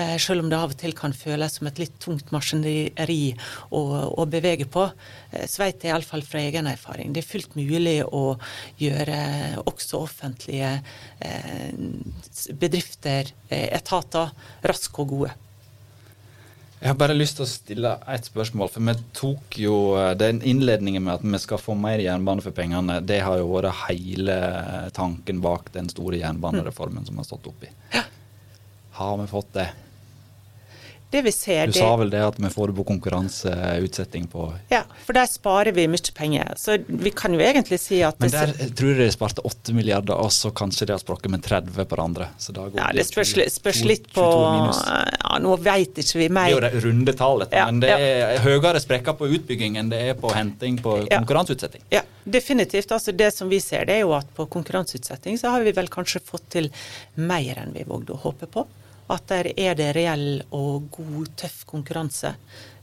Eh, 0.00 0.16
selv 0.18 0.44
om 0.44 0.50
det 0.50 0.58
av 0.58 0.72
og 0.72 0.78
til 0.80 0.94
kan 0.96 1.12
føles 1.16 1.58
som 1.58 1.68
et 1.68 1.80
litt 1.80 1.96
tungt 2.02 2.30
maskineri 2.34 3.34
å, 3.74 3.80
å 4.22 4.26
bevege 4.30 4.68
på, 4.70 4.86
eh, 5.32 5.46
så 5.50 5.64
vet 5.64 5.84
jeg 5.84 5.92
iallfall 5.92 6.24
fra 6.26 6.42
egen 6.46 6.68
erfaring 6.70 7.12
det 7.12 7.24
er 7.24 7.28
fullt 7.28 7.56
mulig 7.58 7.98
å 8.06 8.38
gjøre 8.80 9.20
også 9.66 10.00
offentlige 10.00 10.72
eh, 11.20 11.74
bedrifter, 12.60 13.32
etater, 13.50 14.30
raske 14.66 15.02
og 15.02 15.14
gode. 15.14 15.32
Jeg 16.80 16.94
har 16.94 16.96
bare 16.96 17.16
lyst 17.16 17.36
til 17.36 17.44
å 17.44 17.50
stille 17.50 17.90
et 18.08 18.24
spørsmål. 18.24 18.70
For 18.72 18.86
vi 18.86 18.94
tok 19.12 19.58
jo 19.60 19.74
den 20.16 20.38
innledningen 20.48 21.04
med 21.04 21.18
at 21.18 21.26
vi 21.26 21.40
skal 21.42 21.60
få 21.60 21.74
mer 21.76 22.00
jernbane 22.00 22.40
for 22.40 22.56
pengene. 22.56 23.02
Det 23.04 23.18
har 23.20 23.36
jo 23.36 23.50
vært 23.50 23.82
hele 23.90 24.38
tanken 24.96 25.42
bak 25.44 25.68
den 25.74 25.92
store 25.92 26.22
jernbanereformen 26.22 27.04
som 27.04 27.18
vi 27.18 27.20
har 27.20 27.28
stått 27.28 27.50
oppi. 27.52 27.68
Ja. 27.92 28.06
Har 28.96 29.20
vi 29.20 29.28
fått 29.28 29.52
det? 29.58 29.68
Det 31.10 31.22
vi 31.26 31.32
ser, 31.34 31.66
du 31.66 31.74
sa 31.74 31.88
vel 31.98 32.10
det 32.12 32.20
at 32.22 32.36
vi 32.38 32.48
får 32.52 32.70
det 32.70 32.76
på 32.76 32.84
konkurranseutsetting 32.86 34.28
på 34.30 34.44
Ja, 34.70 34.84
for 35.02 35.16
der 35.16 35.26
sparer 35.26 35.74
vi 35.74 35.88
mye 35.90 36.12
penger. 36.14 36.52
Så 36.60 36.76
vi 36.86 37.10
kan 37.10 37.34
jo 37.34 37.40
egentlig 37.42 37.80
si 37.82 37.98
at 38.06 38.20
Men 38.22 38.30
der 38.30 38.52
det, 38.54 38.68
tror 38.78 38.92
jeg 38.94 39.10
de 39.10 39.14
sparte 39.16 39.42
8 39.42 39.74
milliarder, 39.74 40.14
og 40.14 40.30
så 40.30 40.52
kanskje 40.54 40.86
de 40.86 40.94
har 40.94 41.02
sprukket 41.02 41.32
med 41.34 41.42
30 41.42 41.74
på 41.74 41.98
det 41.98 42.04
andre. 42.04 42.28
ja, 42.76 42.86
det 42.94 43.06
spørs, 43.08 43.34
spørs 43.50 43.82
litt 43.90 44.06
på 44.14 44.22
Ja, 44.22 45.38
nå 45.42 45.56
veit 45.58 45.98
ikke 45.98 46.22
vi 46.22 46.28
mer. 46.30 46.46
Det 46.46 46.70
er 46.70 46.76
jo 46.76 46.78
det 46.78 46.84
runde 46.86 47.16
tallet, 47.18 47.58
ja, 47.58 47.66
men 47.66 47.82
det 47.82 47.90
er 47.90 48.36
ja. 48.36 48.42
høyere 48.46 48.82
sprekker 48.82 49.18
på 49.18 49.32
utbygging 49.34 49.80
enn 49.82 49.90
det 49.90 50.04
er 50.12 50.18
på 50.18 50.30
henting 50.30 50.78
på 50.78 51.00
konkurranseutsetting. 51.10 51.82
Ja, 51.90 52.04
definitivt. 52.22 52.94
Altså 52.94 53.10
det 53.10 53.32
som 53.34 53.50
vi 53.50 53.58
ser, 53.58 53.88
det 53.90 53.98
er 53.98 54.04
jo 54.06 54.14
at 54.14 54.30
på 54.36 54.46
konkurranseutsetting 54.46 55.42
så 55.42 55.56
har 55.56 55.66
vi 55.66 55.74
vel 55.74 55.90
kanskje 55.90 56.22
fått 56.22 56.52
til 56.54 56.70
mer 57.18 57.64
enn 57.64 57.74
vi 57.74 57.82
vågde 57.88 58.14
å 58.14 58.22
håpe 58.28 58.46
på. 58.46 58.68
At 59.10 59.26
der 59.30 59.50
er 59.56 59.74
det 59.78 59.92
reell 59.96 60.42
og 60.54 60.90
god, 60.94 61.32
tøff 61.40 61.64
konkurranse. 61.68 62.34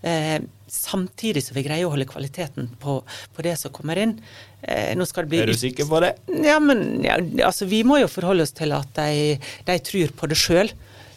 Eh, 0.02 0.42
samtidig 0.68 1.42
som 1.44 1.56
vi 1.58 1.64
greier 1.66 1.88
å 1.88 1.94
holde 1.94 2.08
kvaliteten 2.10 2.70
på, 2.82 3.00
på 3.34 3.46
det 3.46 3.56
som 3.60 3.74
kommer 3.74 3.98
inn. 4.02 4.18
Eh, 4.62 4.92
er 4.94 5.50
du 5.50 5.56
sikker 5.58 5.88
på 5.90 6.02
det? 6.04 6.14
Ja, 6.46 6.60
men 6.60 7.04
ja, 7.06 7.18
altså, 7.46 7.66
Vi 7.66 7.84
må 7.88 8.00
jo 8.02 8.10
forholde 8.12 8.46
oss 8.46 8.56
til 8.58 8.76
at 8.76 8.92
de, 8.98 9.38
de 9.68 9.78
tror 9.90 10.14
på 10.18 10.30
det 10.30 10.38
sjøl, 10.40 10.72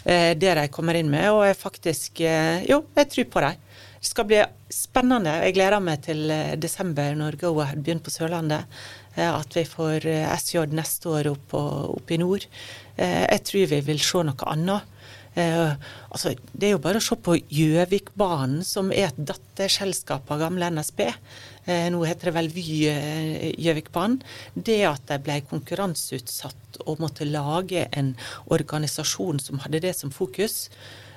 eh, 0.05 0.33
det 0.39 0.55
de 0.59 0.69
kommer 0.73 0.99
inn 0.99 1.11
med. 1.13 1.29
Og 1.35 1.45
jeg 1.49 1.59
faktisk 1.61 2.23
eh, 2.25 2.65
Jo, 2.69 2.85
jeg 2.97 3.11
tror 3.15 3.29
på 3.35 3.45
dem. 3.47 3.67
Det 4.01 4.09
skal 4.09 4.29
bli 4.31 4.41
spennende. 4.73 5.35
Jeg 5.45 5.59
gleder 5.59 5.83
meg 5.85 6.07
til 6.07 6.31
eh, 6.33 6.55
desember 6.61 7.19
når 7.19 7.37
Go-Ahead 7.43 7.83
begynner 7.85 8.07
på 8.07 8.15
Sørlandet. 8.15 8.81
Eh, 9.17 9.29
at 9.29 9.59
vi 9.59 9.67
får 9.69 10.09
SJ 10.39 10.71
neste 10.73 11.11
år 11.13 11.35
opp, 11.35 11.59
opp 11.59 12.15
i 12.15 12.21
nord. 12.23 12.47
Jeg 13.01 13.41
tror 13.49 13.69
vi 13.71 13.79
vil 13.87 14.01
se 14.05 14.21
noe 14.29 14.49
annet. 14.53 14.97
Eh, 15.39 15.73
altså, 16.11 16.33
det 16.53 16.69
er 16.69 16.75
jo 16.75 16.83
bare 16.83 16.99
å 16.99 17.05
se 17.05 17.17
på 17.23 17.37
Gjøvikbanen, 17.39 18.65
som 18.67 18.91
er 18.91 19.11
et 19.11 19.21
datterselskap 19.31 20.31
av 20.35 20.43
gamle 20.43 20.71
NSB. 20.75 21.05
Eh, 21.67 21.87
nå 21.93 22.03
heter 22.09 22.31
det 22.31 22.37
vel 22.39 22.51
Vy 22.55 22.67
eh, 22.91 23.47
Gjøvikbanen. 23.61 24.21
Det 24.55 24.81
at 24.89 25.07
de 25.11 25.21
ble 25.23 25.41
konkurranseutsatt 25.51 26.83
og 26.87 27.03
måtte 27.03 27.29
lage 27.29 27.87
en 27.97 28.15
organisasjon 28.51 29.43
som 29.43 29.63
hadde 29.63 29.83
det 29.87 29.95
som 29.99 30.13
fokus. 30.15 30.67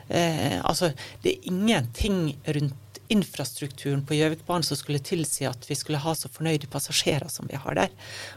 Eh, 0.09 0.59
altså, 0.61 0.91
det 1.23 1.33
er 1.33 1.51
ingenting 1.51 2.35
rundt 2.45 2.79
infrastrukturen 3.11 4.03
på 4.07 4.15
Gjøvikbanen 4.17 4.65
som 4.65 4.77
skulle 4.79 5.01
tilsi 5.03 5.47
at 5.47 5.65
vi 5.69 5.75
skulle 5.77 6.01
ha 6.03 6.13
så 6.15 6.31
fornøyde 6.31 6.69
passasjerer 6.71 7.29
som 7.31 7.49
vi 7.49 7.59
har 7.59 7.77
der. 7.77 7.91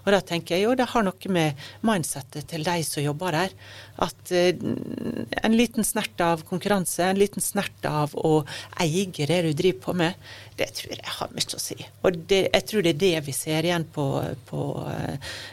Og 0.04 0.10
da 0.14 0.20
tenker 0.24 0.56
jeg 0.56 0.66
jo 0.66 0.74
det 0.78 0.88
har 0.90 1.06
noe 1.06 1.32
med 1.32 1.66
mindsettet 1.86 2.48
til 2.50 2.66
de 2.66 2.76
som 2.86 3.04
jobber 3.04 3.36
der. 3.36 3.54
At 4.02 4.32
eh, 4.34 4.52
en 4.56 5.56
liten 5.56 5.86
snert 5.86 6.20
av 6.20 6.44
konkurranse, 6.48 7.04
en 7.06 7.20
liten 7.20 7.44
snert 7.44 7.88
av 7.88 8.16
å 8.18 8.42
eie 8.82 9.06
det 9.06 9.40
du 9.46 9.52
driver 9.56 9.80
på 9.86 9.96
med, 10.02 10.28
det 10.58 10.70
tror 10.76 10.94
jeg 10.96 11.16
har 11.18 11.32
mye 11.32 11.56
å 11.56 11.62
si. 11.62 11.78
Og 12.02 12.20
det, 12.28 12.42
jeg 12.52 12.68
tror 12.68 12.84
det 12.84 12.94
er 12.96 13.02
det 13.02 13.16
vi 13.28 13.34
ser 13.36 13.66
igjen 13.66 13.86
på, 13.92 14.06
på 14.48 14.62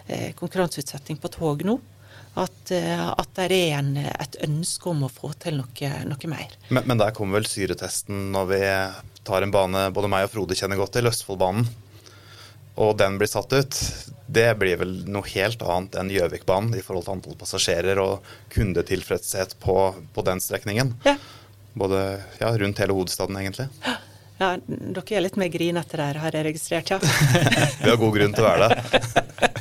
eh, 0.07 0.31
konkurranseutsetting 0.39 1.19
på 1.21 1.31
tog 1.33 1.65
nå 1.67 1.79
at, 2.33 2.71
eh, 2.71 3.09
at 3.09 3.33
det 3.37 3.45
er 3.45 3.77
en, 3.77 3.93
et 3.97 4.37
ønske 4.45 4.89
om 4.89 5.05
å 5.05 5.11
få 5.11 5.33
til 5.41 5.59
noe, 5.59 5.91
noe 6.09 6.29
mer. 6.31 6.55
Men, 6.69 6.87
men, 6.89 6.99
der 7.01 7.13
kommer 7.15 7.39
vel 7.39 7.49
syretesten 7.49 8.31
når 8.33 8.49
vi 8.49 8.61
tar 9.27 9.45
en 9.45 9.53
bane 9.53 9.85
både 9.93 10.09
meg 10.11 10.27
og 10.27 10.33
Frode 10.33 10.57
kjenner 10.57 10.79
godt 10.79 10.95
til, 10.97 11.09
Østfoldbanen, 11.11 11.67
og 12.81 12.95
den 12.97 13.19
blir 13.21 13.29
satt 13.29 13.53
ut. 13.53 13.77
Det 14.33 14.47
blir 14.57 14.79
vel 14.81 14.95
noe 15.13 15.29
helt 15.35 15.61
annet 15.61 15.99
enn 15.99 16.09
Gjøvikbanen 16.09 16.73
i 16.73 16.81
forhold 16.81 17.05
til 17.05 17.17
antall 17.19 17.37
passasjerer 17.37 18.01
og 18.01 18.33
kundetilfredshet 18.55 19.59
på, 19.61 19.77
på 20.15 20.25
den 20.25 20.41
strekningen. 20.41 20.95
Ja. 21.05 21.19
Både 21.77 22.01
ja, 22.41 22.49
rundt 22.57 22.81
hele 22.81 22.97
hovedstaden, 22.97 23.37
egentlig. 23.37 23.69
Ja. 23.85 23.99
Ja, 24.41 24.55
dere 24.65 25.15
er 25.15 25.21
litt 25.23 25.35
mer 25.37 25.51
grinete 25.53 25.99
der, 25.99 26.17
har 26.19 26.35
jeg 26.35 26.47
registrert, 26.49 26.89
ja. 26.89 26.97
vi 27.83 27.91
har 27.91 27.99
god 28.01 28.15
grunn 28.17 28.33
til 28.33 28.43
å 28.43 28.49
være 28.49 28.71
det. 28.73 29.51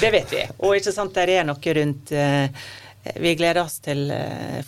det 0.00 0.12
vet 0.14 0.32
vi. 0.32 0.44
Og 0.64 0.78
ikke 0.78 0.94
sant, 0.94 1.16
der 1.16 1.34
er 1.38 1.48
noe 1.48 1.74
rundt 1.76 2.12
eh, 2.16 2.62
vi 3.00 3.32
gleder 3.34 3.62
oss 3.62 3.78
til 3.80 4.10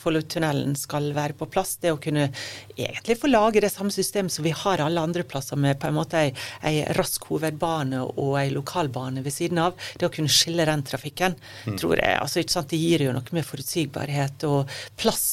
Follotunnelen 0.00 0.72
skal 0.78 1.10
være 1.12 1.36
på 1.36 1.48
plass. 1.52 1.74
Det 1.82 1.90
å 1.92 1.98
kunne 2.00 2.30
egentlig 2.72 3.18
få 3.20 3.28
lage 3.28 3.60
det 3.60 3.68
samme 3.74 3.92
systemet 3.92 4.32
som 4.32 4.46
vi 4.46 4.54
har 4.56 4.80
alle 4.80 5.02
andre 5.04 5.24
plasser, 5.28 5.60
med 5.60 5.76
på 5.80 5.90
en 5.90 5.98
måte 5.98 6.16
ei, 6.16 6.30
ei 6.64 6.80
rask 6.96 7.28
hovedbane 7.28 8.00
og 8.00 8.38
ei 8.40 8.48
lokalbane 8.54 9.20
ved 9.24 9.36
siden 9.36 9.60
av. 9.60 9.76
Det 10.00 10.08
å 10.08 10.14
kunne 10.14 10.32
skille 10.32 10.64
den 10.68 10.84
trafikken, 10.88 11.36
mm. 11.66 11.76
tror 11.76 11.98
jeg, 12.00 12.16
altså 12.22 12.40
ikke 12.40 12.56
sant, 12.56 12.72
det 12.72 12.80
gir 12.80 13.04
jo 13.04 13.12
noe 13.12 13.36
med 13.36 13.44
forutsigbarhet 13.44 14.48
og 14.48 14.80
plass, 14.96 15.26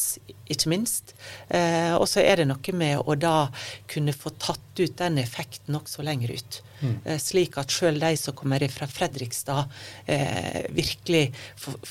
ikke 0.50 0.72
minst. 0.72 1.14
Eh, 1.48 1.94
og 1.96 2.08
så 2.10 2.24
er 2.24 2.42
det 2.42 2.48
noe 2.50 2.76
med 2.78 3.04
å 3.04 3.16
da 3.20 3.50
kunne 3.90 4.16
få 4.16 4.34
tatt 4.42 4.82
ut 4.82 4.98
den 5.00 5.20
effekten 5.22 5.78
også 5.78 6.06
lenger 6.06 6.34
ut. 6.34 6.60
Mm. 6.80 6.96
Eh, 7.04 7.20
slik 7.22 7.58
at 7.62 7.74
sjøl 7.74 8.00
de 8.02 8.14
som 8.20 8.36
kommer 8.38 8.64
fra 8.74 8.88
Fredrikstad, 8.90 9.70
eh, 10.08 10.66
virkelig 10.76 11.30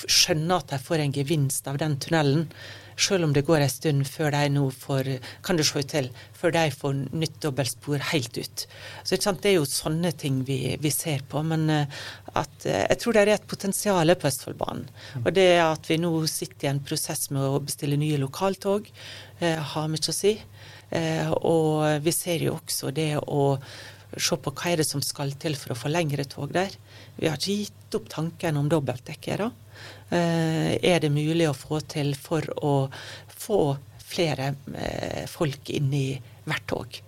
skjønner 0.07 0.59
at 0.63 0.75
de 0.75 0.83
får 0.83 1.05
en 1.05 1.17
gevinst 1.21 1.71
av 1.71 1.81
den 1.81 1.99
tunnelen. 2.03 2.49
Sjøl 2.99 3.25
om 3.29 3.33
det 3.35 3.45
går 3.47 3.63
en 3.63 3.71
stund 3.71 4.07
før 4.11 4.33
de 4.35 4.49
nå 4.51 4.65
får 4.75 5.11
kan 5.47 5.59
du 5.59 5.63
se 5.67 5.83
til, 5.87 6.09
før 6.35 6.55
de 6.57 6.65
får 6.75 6.97
nytt 7.15 7.37
dobbeltspor 7.45 8.03
helt 8.11 8.39
ut. 8.39 8.65
Så 9.07 9.17
Det 9.17 9.51
er 9.51 9.57
jo 9.59 9.67
sånne 9.69 10.13
ting 10.13 10.43
vi, 10.45 10.77
vi 10.81 10.91
ser 10.91 11.23
på. 11.29 11.43
Men 11.43 11.69
eh, 11.71 12.01
at, 12.35 12.67
eh, 12.67 12.87
jeg 12.91 12.99
tror 12.99 13.15
det 13.15 13.23
er 13.23 13.35
et 13.37 13.47
potensial 13.47 14.15
på 14.15 14.29
Østfoldbanen. 14.29 14.89
Mm. 15.15 15.23
Og 15.25 15.33
det 15.35 15.49
at 15.63 15.91
vi 15.91 16.01
nå 16.03 16.13
sitter 16.27 16.69
i 16.69 16.73
en 16.73 16.83
prosess 16.83 17.31
med 17.31 17.43
å 17.43 17.63
bestille 17.63 17.99
nye 18.01 18.19
lokaltog, 18.19 18.91
eh, 19.41 19.59
har 19.59 19.89
mye 19.89 20.11
å 20.11 20.15
si. 20.15 20.39
Og 21.45 22.01
vi 22.01 22.13
ser 22.17 22.41
jo 22.47 22.55
også 22.57 22.95
det 22.97 23.19
å 23.21 23.59
se 24.17 24.37
på 24.41 24.53
hva 24.57 24.71
er 24.71 24.81
det 24.81 24.87
som 24.89 25.03
skal 25.05 25.35
til 25.37 25.57
for 25.59 25.75
å 25.75 25.77
få 25.77 25.91
lengre 25.93 26.25
tog 26.25 26.55
der. 26.55 26.73
Vi 27.19 27.29
har 27.29 27.37
ikke 27.37 27.59
gitt 27.67 27.99
opp 27.99 28.09
tanken 28.09 28.57
om 28.57 28.71
dobbeltdekkere. 28.73 29.51
Eh, 30.11 30.79
er 30.81 31.03
det 31.05 31.11
mulig 31.13 31.49
å 31.49 31.57
få 31.57 31.83
til 31.85 32.15
for 32.17 32.47
å 32.65 32.75
få 33.29 33.61
flere 34.09 34.55
eh, 34.73 35.27
folk 35.29 35.69
inn 35.75 35.93
i 35.93 36.09
hvert 36.49 36.67
tog? 36.71 37.01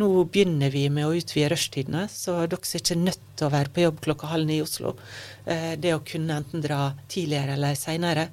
Nå 0.00 0.08
begynner 0.32 0.72
vi 0.72 0.86
med 0.92 1.06
å 1.06 1.14
utvide 1.16 1.52
rushtidene, 1.52 2.06
så 2.12 2.40
dere 2.44 2.58
er 2.58 2.80
ikke 2.80 2.98
nødt 2.98 3.22
til 3.38 3.46
å 3.46 3.52
være 3.52 3.72
på 3.72 3.84
jobb 3.84 4.00
klokka 4.04 4.32
halv 4.32 4.48
ni 4.48 4.58
i 4.58 4.64
Oslo. 4.64 4.94
Eh, 5.46 5.72
det 5.80 5.94
å 5.96 6.02
kunne 6.04 6.40
enten 6.42 6.64
dra 6.64 6.90
tidligere 7.12 7.56
eller 7.56 7.78
seinere, 7.78 8.28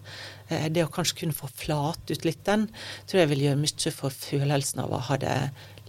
det 0.50 0.82
å 0.82 0.90
kanskje 0.90 1.20
kunne 1.20 1.38
få 1.38 1.46
flat 1.54 2.10
ut 2.10 2.24
litt 2.26 2.40
den, 2.48 2.64
tror 3.06 3.20
jeg 3.22 3.30
vil 3.30 3.44
gjøre 3.44 3.60
mye 3.62 3.92
for 3.94 4.16
følelsen 4.18 4.82
av 4.82 4.96
å 4.98 5.02
ha 5.06 5.18
det 5.22 5.36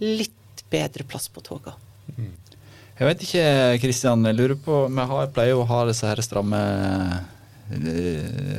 litt 0.03 0.61
bedre 0.69 1.01
plass 1.09 1.25
på 1.33 1.41
toga. 1.41 1.73
Mm. 2.13 2.35
Jeg 2.99 3.07
vet 3.09 3.23
ikke, 3.25 3.45
Kristian. 3.81 4.27
Jeg 4.29 4.37
lurer 4.37 4.59
på, 4.61 4.83
Vi 4.85 5.33
pleier 5.33 5.55
jo 5.55 5.63
å 5.63 5.69
ha 5.71 5.79
disse 5.89 6.05
her 6.05 6.21
stramme 6.21 6.59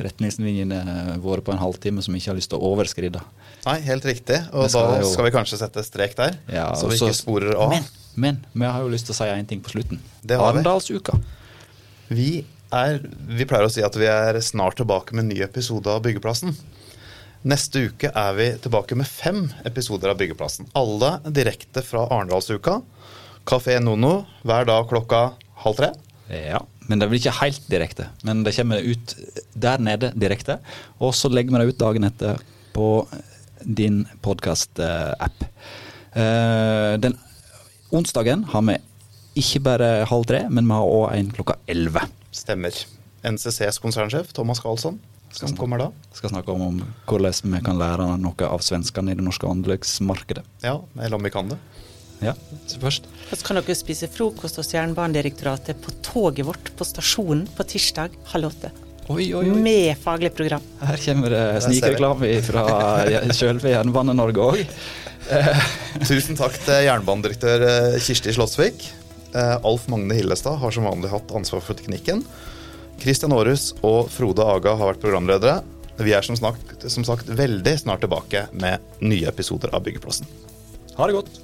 retningslinjene 0.03 1.17
våre 1.23 1.43
på 1.45 1.53
en 1.53 1.61
halvtime 1.61 2.03
som 2.03 2.15
vi 2.15 2.21
ikke 2.21 2.31
har 2.33 2.39
lyst 2.39 2.51
til 2.53 2.59
å 2.59 2.71
overskride. 2.73 3.21
Nei, 3.63 3.77
helt 3.85 4.05
riktig. 4.07 4.39
Og 4.51 4.67
da 4.73 4.83
jo... 5.01 5.11
skal 5.13 5.27
vi 5.27 5.33
kanskje 5.35 5.59
sette 5.61 5.83
strek 5.87 6.17
der, 6.19 6.37
ja, 6.51 6.67
så 6.77 6.89
vi 6.91 6.99
ikke 6.99 7.15
sporer 7.15 7.55
av. 7.55 7.73
Men, 7.73 7.87
men 8.13 8.41
vi 8.53 8.71
har 8.75 8.83
jo 8.83 8.91
lyst 8.93 9.09
til 9.09 9.15
å 9.15 9.19
si 9.21 9.29
én 9.31 9.47
ting 9.49 9.63
på 9.63 9.73
slutten. 9.73 10.01
Arendalsuka. 10.35 11.15
Vi, 12.13 12.43
er, 12.75 12.99
vi 13.29 13.47
pleier 13.49 13.69
å 13.69 13.73
si 13.73 13.85
at 13.85 13.95
vi 13.97 14.09
er 14.11 14.39
snart 14.43 14.77
tilbake 14.81 15.15
med 15.15 15.25
en 15.25 15.33
ny 15.33 15.41
episode 15.45 15.89
av 15.89 16.03
Byggeplassen. 16.05 16.55
Neste 17.43 17.87
uke 17.89 18.07
er 18.07 18.35
vi 18.37 18.45
tilbake 18.63 18.95
med 18.95 19.09
fem 19.09 19.45
episoder 19.67 20.13
av 20.13 20.19
Byggeplassen. 20.21 20.69
Alle 20.79 21.17
direkte 21.27 21.83
fra 21.83 22.05
Arendalsuka. 22.07 22.79
Kafé 23.47 23.79
Nono 23.83 24.21
hver 24.47 24.67
dag 24.69 24.87
klokka 24.91 25.23
halv 25.65 25.79
tre. 25.79 25.89
Ja. 26.31 26.61
Men 26.89 26.99
det 26.99 27.09
blir 27.09 27.21
ikke 27.21 27.37
helt 27.39 27.67
direkte. 27.71 28.09
Men 28.27 28.43
det 28.43 28.55
kommer 28.57 28.83
ut 28.83 29.15
der 29.55 29.83
nede 29.83 30.11
direkte. 30.19 30.59
Og 30.99 31.13
så 31.15 31.31
legger 31.31 31.55
vi 31.55 31.61
det 31.63 31.73
ut 31.73 31.81
dagen 31.81 32.07
etter 32.07 32.41
på 32.73 32.89
din 33.63 34.03
podkast-app. 34.25 35.45
Eh, 36.13 36.93
den 36.99 37.15
onsdagen 37.93 38.43
har 38.51 38.65
vi 38.67 38.77
ikke 39.39 39.63
bare 39.65 39.89
halv 40.09 40.27
tre, 40.29 40.43
men 40.49 40.67
vi 40.67 40.75
har 40.77 40.91
òg 40.97 41.15
en 41.15 41.31
klokka 41.33 41.57
elleve. 41.69 42.03
Stemmer. 42.33 42.75
NCCs 43.23 43.79
konsernsjef 43.79 44.33
Thomas 44.35 44.59
Karlsson 44.59 44.99
skal, 45.33 45.55
kommer 45.57 45.79
da. 45.79 45.87
Skal 46.13 46.33
snakke 46.33 46.51
om, 46.53 46.61
om 46.67 46.81
hvordan 47.09 47.55
vi 47.55 47.61
kan 47.65 47.79
lære 47.79 48.05
noe 48.21 48.49
av 48.49 48.61
svenskene 48.65 49.13
i 49.13 49.17
det 49.17 49.25
norske 49.25 49.49
anleggsmarkedet. 49.49 50.43
Ja, 50.65 50.75
eller 50.99 51.17
om 51.17 51.25
vi 51.25 51.31
kan 51.33 51.49
det. 51.49 51.57
Ja, 52.23 52.33
så 52.69 52.79
først. 52.81 53.09
Så 53.29 53.41
kan 53.43 53.59
dere 53.59 53.75
spise 53.77 54.09
frokost 54.11 54.59
hos 54.61 54.71
Jernbanedirektoratet 54.73 55.79
på 55.83 55.93
toget 56.05 56.47
vårt 56.47 56.71
på 56.77 56.87
stasjonen 56.87 57.45
på 57.57 57.67
tirsdag 57.67 58.15
halv 58.33 58.51
åtte. 58.51 58.71
Oi, 59.11 59.33
oi, 59.35 59.49
oi. 59.51 59.55
Med 59.59 59.97
faglig 59.99 60.31
program. 60.35 60.63
Her 60.79 60.99
kommer 61.03 61.33
det 61.33 61.43
snikreklame 61.65 62.29
fra 62.45 62.63
sjølve 63.35 63.73
Jernbane-Norge 63.73 64.45
òg. 64.45 64.61
Tusen 66.07 66.39
takk 66.39 66.55
til 66.65 66.85
jernbanedirektør 66.87 67.65
eh, 67.67 67.99
Kirsti 68.03 68.33
Slottsvik. 68.35 68.87
Eh, 69.35 69.55
Alf 69.65 69.89
Magne 69.91 70.15
Hillestad 70.17 70.59
har 70.61 70.73
som 70.75 70.87
vanlig 70.87 71.11
hatt 71.11 71.31
ansvar 71.35 71.63
for 71.65 71.79
teknikken. 71.79 72.23
Kristian 73.03 73.35
Aarhus 73.35 73.71
og 73.83 74.11
Frode 74.13 74.45
Aga 74.47 74.75
har 74.79 74.93
vært 74.93 75.03
programledere. 75.03 75.59
Vi 75.99 76.13
er 76.15 76.25
som, 76.25 76.37
snart, 76.39 76.59
som 76.87 77.05
sagt 77.07 77.29
veldig 77.29 77.75
snart 77.83 78.03
tilbake 78.05 78.47
med 78.55 78.83
nye 79.03 79.27
episoder 79.29 79.73
av 79.75 79.83
Byggeplassen. 79.85 80.29
Ha 80.97 81.09
det 81.09 81.17
godt. 81.17 81.41